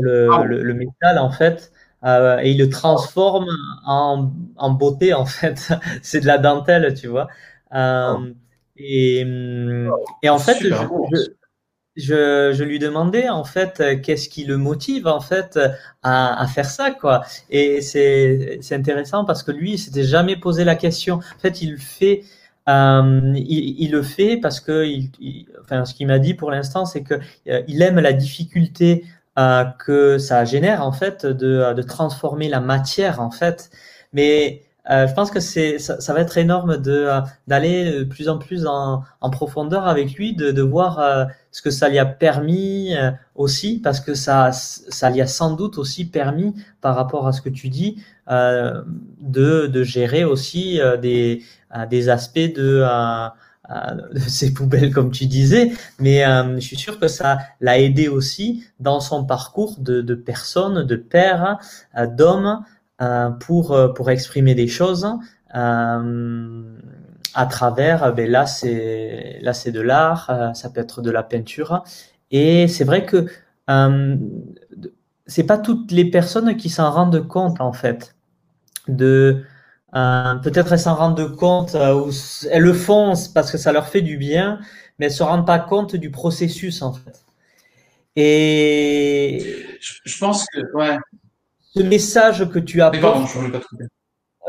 [0.00, 0.44] le, ah.
[0.44, 1.72] le, le, métal en fait
[2.04, 3.46] euh, et il le transforme
[3.86, 5.72] en, en beauté en fait.
[6.02, 7.28] c'est de la dentelle, tu vois.
[7.74, 8.26] Euh, oh.
[8.76, 9.26] et,
[10.22, 10.74] et en fait, je,
[11.96, 15.58] je, je, lui demandais en fait qu'est-ce qui le motive en fait
[16.02, 17.22] à, à faire ça quoi.
[17.50, 21.16] Et c'est intéressant parce que lui il s'était jamais posé la question.
[21.16, 22.24] En fait, il fait
[22.68, 25.10] euh, il, il, le fait parce que il,
[25.62, 27.14] enfin ce qu'il m'a dit pour l'instant c'est que
[27.48, 29.04] euh, il aime la difficulté
[29.38, 33.70] euh, que ça génère en fait de, de transformer la matière en fait.
[34.12, 38.04] Mais euh, je pense que c'est ça, ça, va être énorme de euh, d'aller de
[38.04, 41.88] plus en plus en, en profondeur avec lui, de, de voir euh, ce que ça
[41.88, 46.54] lui a permis euh, aussi, parce que ça ça lui a sans doute aussi permis
[46.80, 51.42] par rapport à ce que tu dis de, de gérer aussi des
[51.90, 52.82] des aspects de
[54.12, 56.24] de ses poubelles, comme tu disais, mais
[56.56, 60.96] je suis sûr que ça l'a aidé aussi dans son parcours de, de personnes, de
[60.96, 61.58] pères,
[62.16, 62.64] d'hommes,
[63.40, 65.06] pour, pour exprimer des choses
[67.34, 71.82] à travers, ben là c'est là c'est de l'art, ça peut être de la peinture,
[72.30, 73.26] et c'est vrai que
[73.70, 74.16] euh,
[75.26, 78.16] c'est pas toutes les personnes qui s'en rendent compte en fait.
[78.88, 79.44] De
[79.94, 82.10] euh, peut-être elles s'en rendent compte euh, ou
[82.50, 84.58] elles le font parce que ça leur fait du bien,
[84.98, 87.24] mais elles se rendent pas compte du processus en fait.
[88.16, 90.98] Et je, pense que ouais.
[91.74, 93.36] Ce message que tu apportes.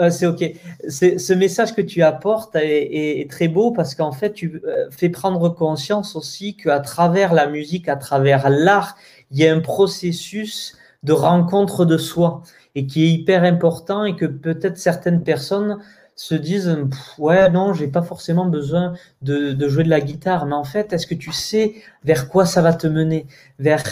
[0.09, 0.43] c'est ok.
[0.89, 5.47] Ce message que tu apportes est, est très beau parce qu'en fait, tu fais prendre
[5.49, 8.97] conscience aussi qu'à travers la musique, à travers l'art,
[9.31, 12.43] il y a un processus de rencontre de soi
[12.75, 15.79] et qui est hyper important et que peut-être certaines personnes
[16.15, 16.77] se disent
[17.17, 20.45] ouais non j'ai pas forcément besoin de, de, jouer de la guitare.
[20.45, 23.27] Mais en fait est-ce que tu sais vers quoi ça va te mener?
[23.59, 23.83] Vers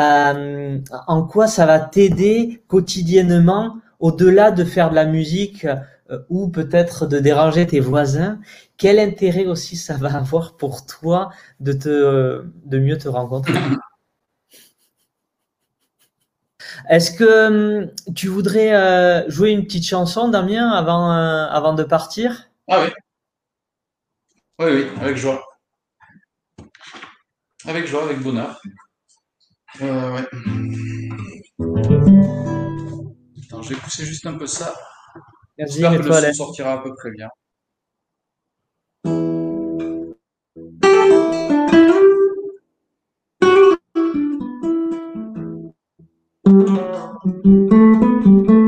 [0.00, 5.66] euh, en quoi ça va t'aider quotidiennement au-delà de faire de la musique
[6.10, 8.38] euh, ou peut-être de déranger tes voisins?
[8.76, 11.30] Quel intérêt aussi ça va avoir pour toi
[11.60, 13.54] de te de mieux te rencontrer?
[16.88, 21.82] Est-ce que hum, tu voudrais euh, jouer une petite chanson, Damien, avant, euh, avant de
[21.82, 22.50] partir?
[22.68, 22.90] Ah oui.
[24.60, 25.42] Oui, oui, avec joie.
[27.66, 28.60] Avec joie, avec bonheur.
[29.82, 30.28] Euh, ouais.
[33.62, 34.74] je vais pousser juste un peu ça.
[35.58, 37.28] J'espère que le son sortira à peu près bien.
[46.54, 48.63] うん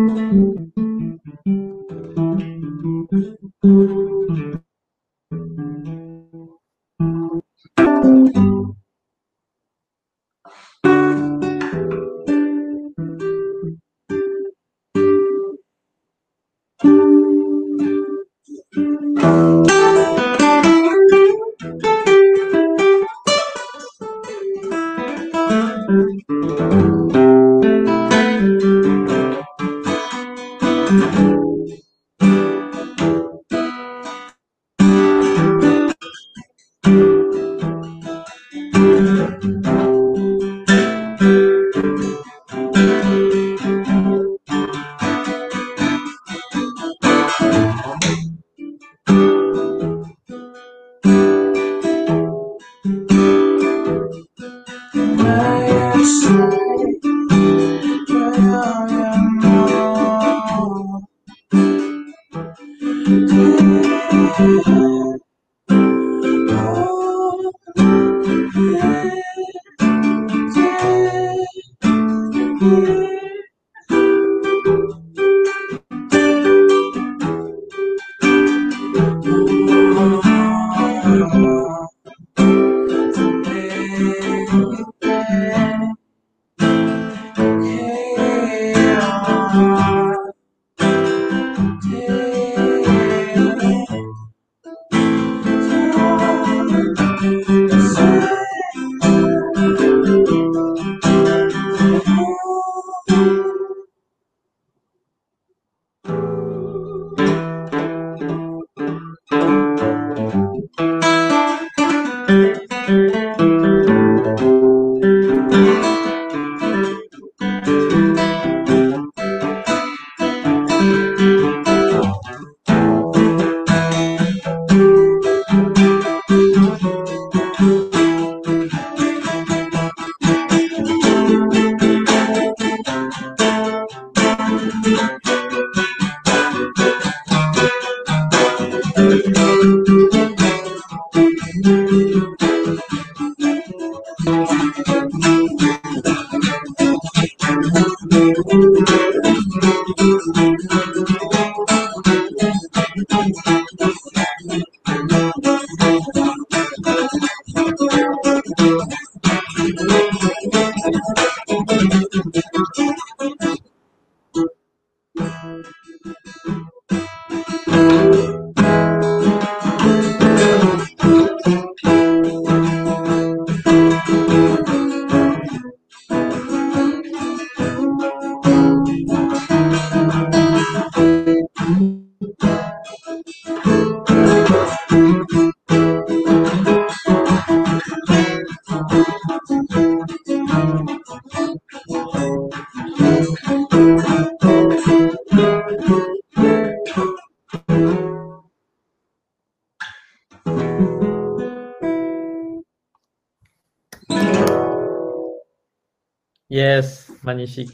[207.37, 207.71] magnifique.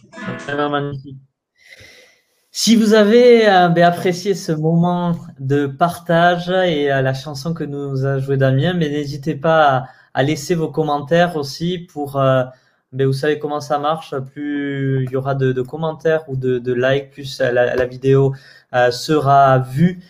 [2.55, 8.05] Si vous avez euh, ben, apprécié ce moment de partage et la chanson que nous
[8.05, 12.45] a joué Damien, mais ben, n'hésitez pas à, laisser vos commentaires aussi pour, euh,
[12.93, 17.11] ben, vous savez comment ça marche, plus il y aura de, commentaires ou de, likes,
[17.13, 18.35] plus la, vidéo
[18.75, 20.03] euh, sera vue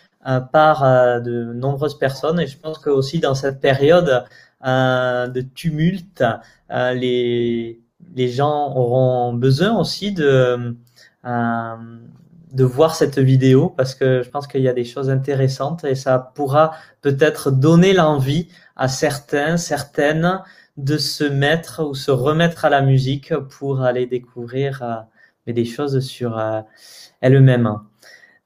[0.51, 2.41] par de nombreuses personnes.
[2.41, 4.25] Et je pense que aussi dans cette période
[4.65, 6.23] de tumulte,
[6.69, 7.82] les,
[8.15, 10.75] les gens auront besoin aussi de
[12.53, 15.95] de voir cette vidéo parce que je pense qu'il y a des choses intéressantes et
[15.95, 16.71] ça pourra
[17.01, 20.39] peut-être donner l'envie à certains, certaines
[20.77, 25.99] de se mettre ou se remettre à la musique pour aller découvrir euh, des choses
[25.99, 26.61] sur euh,
[27.21, 27.79] elles-mêmes.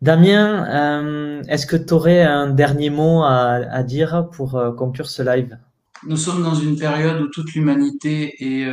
[0.02, 5.57] Damien, euh, est-ce que tu aurais un dernier mot à, dire pour conclure ce live?
[6.06, 8.72] Nous sommes dans une période où toute l'humanité est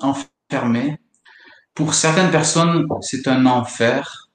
[0.00, 0.98] enfermée.
[1.74, 4.26] Pour certaines personnes, c'est un enfer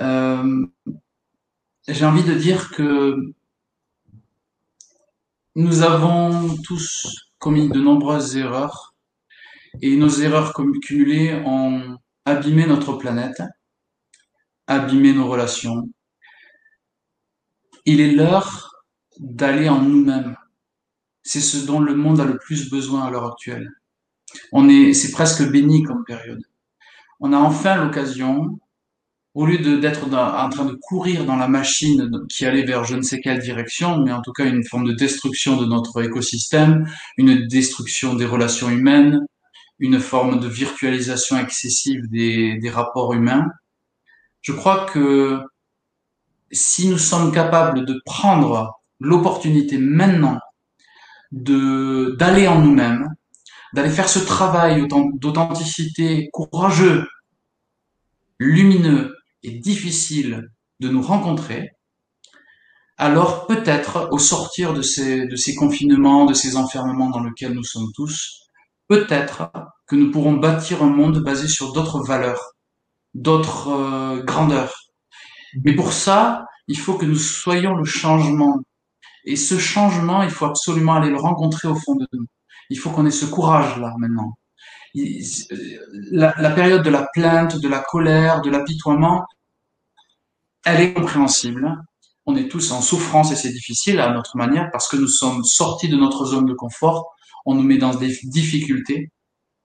[0.00, 0.66] euh,
[1.86, 3.16] j'ai envie de dire que
[5.54, 7.06] nous avons tous
[7.38, 8.94] commis de nombreuses erreurs
[9.80, 13.42] et nos erreurs cumulées ont abîmé notre planète,
[14.66, 15.88] abîmé nos relations.
[17.84, 18.70] Il est l'heure
[19.18, 20.36] d'aller en nous-mêmes.
[21.30, 23.68] C'est ce dont le monde a le plus besoin à l'heure actuelle.
[24.52, 26.42] On est, c'est presque béni comme période
[27.20, 28.58] on a enfin l'occasion,
[29.34, 33.02] au lieu d'être en train de courir dans la machine qui allait vers je ne
[33.02, 37.46] sais quelle direction, mais en tout cas une forme de destruction de notre écosystème, une
[37.46, 39.20] destruction des relations humaines,
[39.78, 43.46] une forme de virtualisation excessive des, des rapports humains,
[44.40, 45.40] je crois que
[46.50, 50.40] si nous sommes capables de prendre l'opportunité maintenant
[51.32, 53.08] de d'aller en nous-mêmes,
[53.74, 57.06] d'aller faire ce travail d'authenticité courageux,
[58.38, 60.48] lumineux et difficile
[60.80, 61.72] de nous rencontrer,
[62.96, 67.64] alors peut-être au sortir de ces, de ces confinements, de ces enfermements dans lesquels nous
[67.64, 68.48] sommes tous,
[68.88, 69.52] peut-être
[69.86, 72.54] que nous pourrons bâtir un monde basé sur d'autres valeurs,
[73.14, 74.74] d'autres euh, grandeurs.
[75.64, 78.60] Mais pour ça, il faut que nous soyons le changement.
[79.28, 82.24] Et ce changement, il faut absolument aller le rencontrer au fond de nous.
[82.70, 84.38] Il faut qu'on ait ce courage-là maintenant.
[84.94, 89.26] La, la, période de la plainte, de la colère, de l'apitoiement,
[90.64, 91.76] elle est compréhensible.
[92.24, 95.44] On est tous en souffrance et c'est difficile à notre manière parce que nous sommes
[95.44, 97.14] sortis de notre zone de confort.
[97.44, 99.10] On nous met dans des difficultés.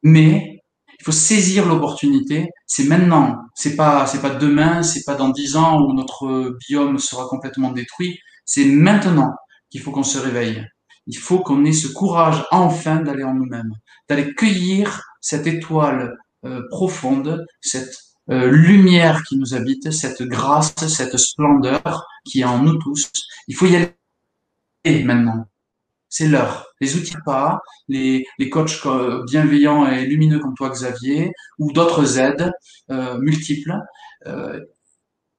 [0.04, 0.62] Mais
[1.00, 2.50] il faut saisir l'opportunité.
[2.68, 3.38] C'est maintenant.
[3.56, 4.84] C'est pas, c'est pas demain.
[4.84, 8.20] C'est pas dans dix ans où notre biome sera complètement détruit.
[8.44, 9.32] C'est maintenant
[9.74, 10.64] qu'il faut qu'on se réveille
[11.08, 13.74] il faut qu'on ait ce courage enfin d'aller en nous-mêmes,
[14.08, 17.96] d'aller cueillir cette étoile euh, profonde, cette
[18.30, 23.12] euh, lumière qui nous habite, cette grâce, cette splendeur qui est en nous tous.
[23.48, 25.46] Il faut y aller maintenant.
[26.10, 26.68] C'est l'heure.
[26.80, 28.86] Les outils pas, les, les coachs
[29.26, 32.52] bienveillants et lumineux comme toi Xavier, ou d'autres aides
[32.92, 33.74] euh, multiples.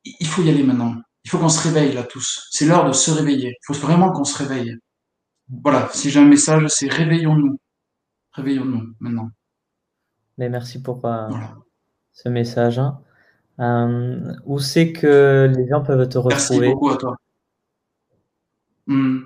[0.04, 0.96] il faut y aller maintenant.
[1.24, 2.48] Il faut qu'on se réveille là tous.
[2.50, 3.56] C'est l'heure de se réveiller.
[3.60, 4.78] Il faut vraiment qu'on se réveille
[5.62, 7.58] voilà, si j'ai un message, c'est réveillons-nous.
[8.32, 9.30] Réveillons-nous maintenant.
[10.38, 11.28] Mais merci pour euh,
[12.12, 12.80] ce message.
[13.60, 16.60] Euh, où c'est que les gens peuvent te retrouver?
[16.60, 17.16] Merci beaucoup à toi.
[18.86, 19.20] Hmm.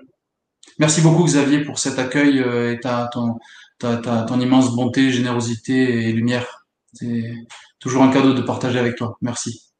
[0.78, 3.38] Merci beaucoup Xavier pour cet accueil euh, et ta, ton,
[3.78, 6.66] ta, ton immense bonté, générosité et lumière.
[6.92, 7.34] C'est
[7.78, 9.16] toujours un cadeau de partager avec toi.
[9.22, 9.72] Merci.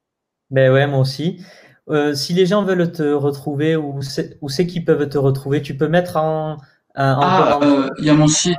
[0.51, 1.43] Ben ouais, moi aussi.
[1.90, 5.89] Euh, si les gens veulent te retrouver, où c'est qu'ils peuvent te retrouver Tu peux
[5.89, 6.59] mettre en.
[6.94, 8.56] ah, euh, il y a mon site.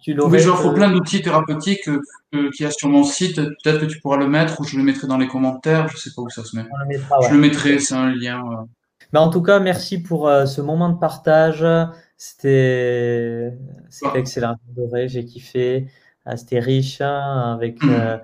[0.00, 1.88] Tu oui, j'offre plein d'outils thérapeutiques
[2.32, 3.36] qu'il y a sur mon site.
[3.36, 5.88] Peut-être que tu pourras le mettre ou je le mettrai dans les commentaires.
[5.88, 6.64] Je sais pas où ça se met.
[6.90, 8.66] Je le mettrai, c'est un lien.
[9.12, 11.66] Mais en tout cas, merci pour euh, ce moment de partage.
[12.16, 13.52] C'était
[14.14, 14.56] excellent.
[15.06, 15.88] J'ai kiffé.
[16.36, 17.82] C'était riche hein, avec.
[17.82, 18.20] Mmh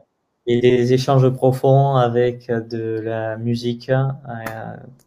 [0.47, 3.91] et des échanges profonds avec de la musique.
[3.91, 4.05] Euh,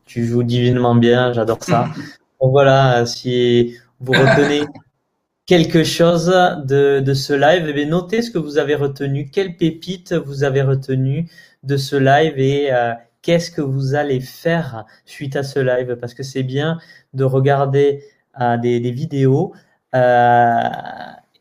[0.06, 1.90] tu joues divinement bien, j'adore ça.
[2.42, 4.66] Donc voilà, si vous retenez
[5.46, 6.28] quelque chose
[6.66, 10.62] de, de ce live, eh notez ce que vous avez retenu, quelle pépite vous avez
[10.62, 11.30] retenu
[11.64, 16.14] de ce live et euh, qu'est-ce que vous allez faire suite à ce live, parce
[16.14, 16.78] que c'est bien
[17.14, 18.04] de regarder
[18.42, 19.54] euh, des, des, vidéos.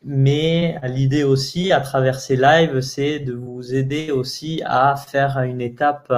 [0.07, 5.61] Mais l'idée aussi à travers ces lives, c'est de vous aider aussi à faire une
[5.61, 6.13] étape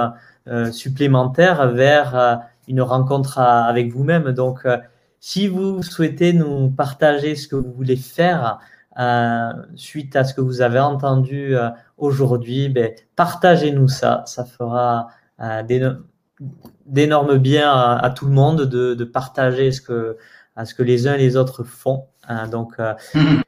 [0.46, 2.36] euh, supplémentaire vers euh,
[2.68, 4.32] une rencontre avec vous-même.
[4.32, 4.76] Donc, euh,
[5.20, 8.58] si vous souhaitez nous partager ce que vous voulez faire
[9.76, 11.54] suite à ce que vous avez entendu
[11.98, 14.24] aujourd'hui, ben, partagez-nous ça.
[14.26, 15.06] Ça fera
[16.86, 20.16] d'énormes biens à, tout le monde de, partager ce que,
[20.80, 22.06] les uns et les autres font.
[22.50, 22.74] donc,
[23.14, 23.42] je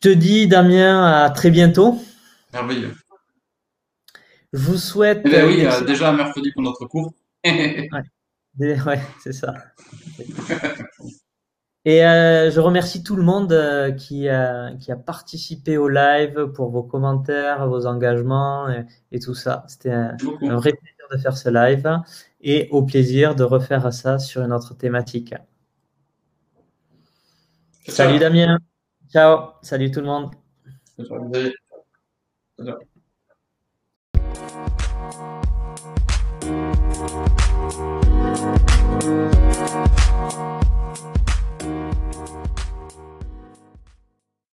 [0.00, 1.98] te dis, Damien, à très bientôt.
[2.52, 2.94] Merveilleux.
[4.52, 5.22] Je vous souhaite.
[5.24, 7.12] Eh ben oui, euh, déjà mercredi pour notre cours.
[7.44, 7.90] ouais,
[8.58, 9.54] ouais c'est ça.
[11.84, 14.28] Et euh, je remercie tout le monde euh, qui,
[14.80, 18.68] qui, a participé au live pour vos commentaires, vos engagements
[19.12, 19.64] et, tout ça.
[19.68, 22.00] C'était un, vrai plaisir de faire ce live
[22.40, 25.34] et au plaisir de refaire ça sur une autre thématique.
[27.86, 28.58] Salut Damien.
[29.10, 29.54] Ciao.
[29.62, 30.34] Salut tout le monde.